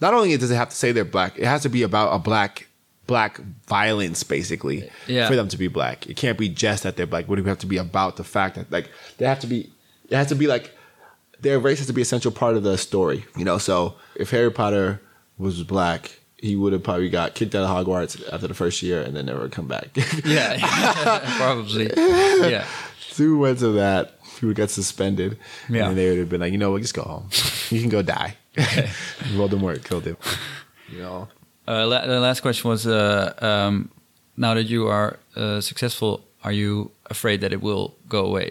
[0.00, 2.18] not only does it have to say they're black, it has to be about a
[2.18, 2.68] black,
[3.06, 5.26] black violence basically Yeah.
[5.26, 6.06] for them to be black.
[6.06, 7.26] It can't be just that they're black.
[7.28, 9.70] Would have to be about the fact that like they have to be,
[10.10, 10.72] it has to be like
[11.40, 13.24] their race has to be a central part of the story.
[13.36, 15.00] You know, so if Harry Potter
[15.38, 16.20] was black.
[16.44, 19.24] He would have probably got kicked out of Hogwarts after the first year and then
[19.24, 19.88] never come back.
[20.26, 20.58] yeah,
[21.38, 21.88] probably.
[21.96, 22.66] Yeah,
[23.12, 25.38] two months of that, people got suspended.
[25.70, 25.88] Yeah.
[25.88, 27.30] And they would have been like, you know what, just go home.
[27.70, 28.36] You can go die.
[29.32, 30.18] Voldemort killed him.
[30.92, 31.28] You know?
[31.66, 33.90] Uh, la- the last question was: uh, um,
[34.36, 38.50] Now that you are uh, successful, are you afraid that it will go away?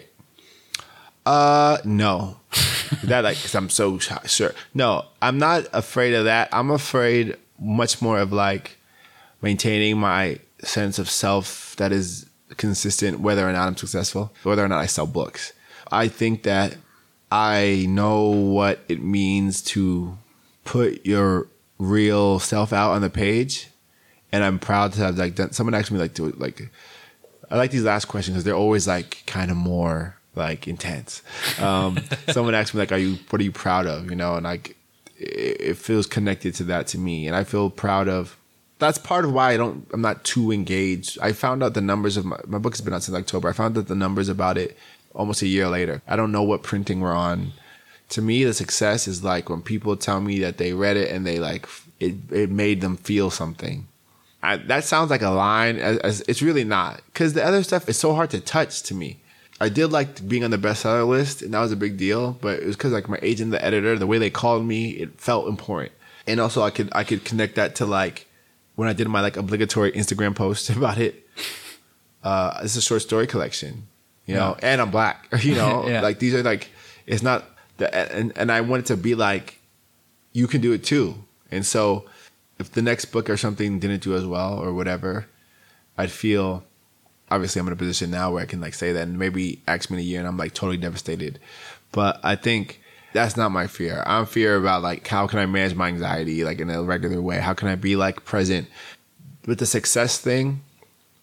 [1.24, 2.38] Uh, no.
[3.04, 4.52] that like, cause I'm so sh- sure.
[4.74, 6.48] No, I'm not afraid of that.
[6.50, 8.78] I'm afraid much more of like
[9.42, 14.68] maintaining my sense of self that is consistent, whether or not I'm successful, whether or
[14.68, 15.52] not I sell books.
[15.90, 16.76] I think that
[17.30, 20.16] I know what it means to
[20.64, 21.48] put your
[21.78, 23.68] real self out on the page,
[24.32, 25.52] and I'm proud to have like done.
[25.52, 26.70] Someone asked me like to like
[27.50, 31.22] I like these last questions because they're always like kind of more like intense.
[31.60, 31.98] Um,
[32.28, 33.18] someone asked me like, "Are you?
[33.30, 34.76] What are you proud of?" You know, and like
[35.16, 38.36] it, feels connected to that to me, and I feel proud of.
[38.78, 39.86] That's part of why I don't.
[39.92, 41.18] I'm not too engaged.
[41.22, 43.48] I found out the numbers of my my book has been out since October.
[43.48, 44.76] I found out the numbers about it
[45.14, 46.02] almost a year later.
[46.08, 47.52] I don't know what printing we're on.
[48.10, 51.26] To me, the success is like when people tell me that they read it and
[51.26, 51.66] they like
[52.00, 52.16] it.
[52.30, 53.86] It made them feel something.
[54.42, 55.78] I, that sounds like a line.
[55.78, 58.94] As, as, it's really not because the other stuff is so hard to touch to
[58.94, 59.20] me.
[59.64, 62.32] I did like being on the bestseller list, and that was a big deal.
[62.40, 65.20] But it was because like my agent, the editor, the way they called me, it
[65.20, 65.92] felt important.
[66.26, 68.26] And also, I could I could connect that to like
[68.76, 71.26] when I did my like obligatory Instagram post about it.
[72.22, 73.86] Uh, it's a short story collection,
[74.26, 76.00] you know, and I'm black, you know, Yeah.
[76.00, 76.70] like these are like
[77.06, 77.44] it's not
[77.76, 79.60] the and and I want it to be like
[80.32, 81.14] you can do it too.
[81.50, 82.06] And so
[82.58, 85.26] if the next book or something didn't do as well or whatever,
[85.98, 86.64] I'd feel
[87.34, 89.90] obviously I'm in a position now where I can like say that and maybe ask
[89.90, 91.38] me in a year and I'm like totally devastated.
[91.92, 92.80] But I think
[93.12, 94.02] that's not my fear.
[94.06, 97.38] I'm fear about like how can I manage my anxiety like in a regular way?
[97.38, 98.68] How can I be like present
[99.46, 100.62] with the success thing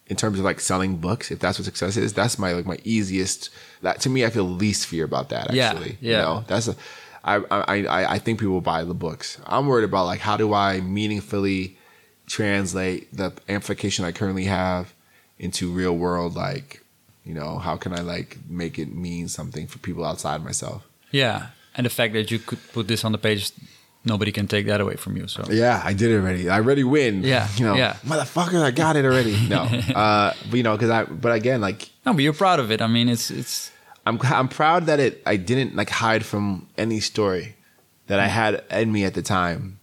[0.08, 2.78] in terms of like selling books, if that's what success is, that's my like my
[2.84, 3.50] easiest.
[3.82, 5.54] That to me, I feel least fear about that.
[5.54, 6.12] Yeah, Actually, yeah.
[6.12, 6.76] You know, that's a.
[7.24, 9.40] I I I I think people buy the books.
[9.46, 11.78] I'm worried about like how do I meaningfully
[12.28, 14.94] translate the amplification I currently have
[15.42, 16.82] into real world like
[17.26, 20.88] you know how can I like make it mean something for people outside myself.
[21.12, 23.52] Yeah, and the fact that you could put this on the page,
[24.06, 25.28] nobody can take that away from you.
[25.28, 26.48] So Yeah, I did it already.
[26.50, 27.24] I already win.
[27.24, 27.94] Yeah, you know, yeah.
[28.06, 29.36] motherfucker, I got it already.
[29.48, 29.62] No,
[29.96, 31.04] uh, but you know, because I.
[31.04, 32.82] But again, like no, but you're proud of it.
[32.82, 33.72] I mean, it's it's
[34.06, 37.56] I'm I'm proud that it I didn't like hide from any story
[38.08, 39.80] that I had in me at the time.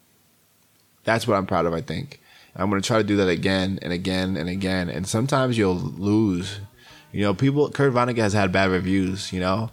[1.04, 1.74] That's what I'm proud of.
[1.74, 2.20] I think
[2.58, 4.88] I'm gonna try to do that again and again and again.
[4.88, 6.60] And sometimes you'll lose.
[7.12, 7.70] You know, people.
[7.70, 9.32] Kurt Vonnegut has had bad reviews.
[9.32, 9.70] You know,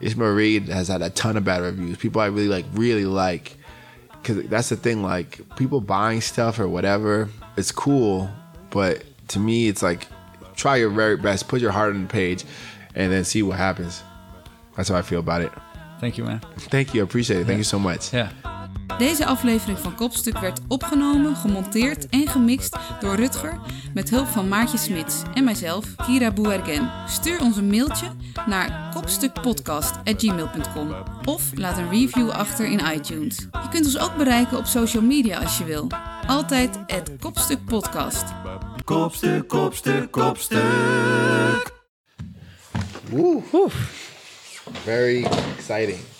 [0.00, 1.96] Ishmael Reed has had a ton of bad reviews.
[1.96, 3.56] People I really like, really like.
[4.10, 5.02] Because that's the thing.
[5.02, 8.28] Like people buying stuff or whatever, it's cool.
[8.70, 10.08] But to me, it's like
[10.56, 12.44] try your very best, put your heart on the page,
[12.96, 14.02] and then see what happens.
[14.76, 15.52] That's how I feel about it.
[16.00, 16.40] thank you, man.
[16.58, 17.46] Thank you, I appreciate it.
[17.46, 18.12] Thank you so much.
[18.12, 18.30] Yeah.
[18.98, 23.58] Deze aflevering van Kopstuk werd opgenomen, gemonteerd en gemixt door Rutger
[23.94, 26.90] met hulp van Maartje Smits en mijzelf, Kira Bouergen.
[27.08, 28.06] Stuur ons een mailtje
[28.46, 33.36] naar kopstukpodcast.gmail.com of laat een review achter in iTunes.
[33.36, 35.86] Je kunt ons ook bereiken op social media als je wil.
[36.26, 38.24] Altijd het Kopstuk Podcast.
[38.84, 41.72] Kopstuk, kopstuk, kopstuk.
[43.10, 43.42] Woo.
[44.84, 45.24] Very
[45.56, 46.15] exciting.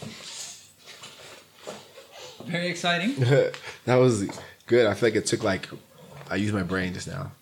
[2.47, 3.14] Very exciting.
[3.84, 4.28] that was
[4.66, 4.86] good.
[4.86, 5.68] I feel like it took like
[6.30, 7.32] I used my brain just now.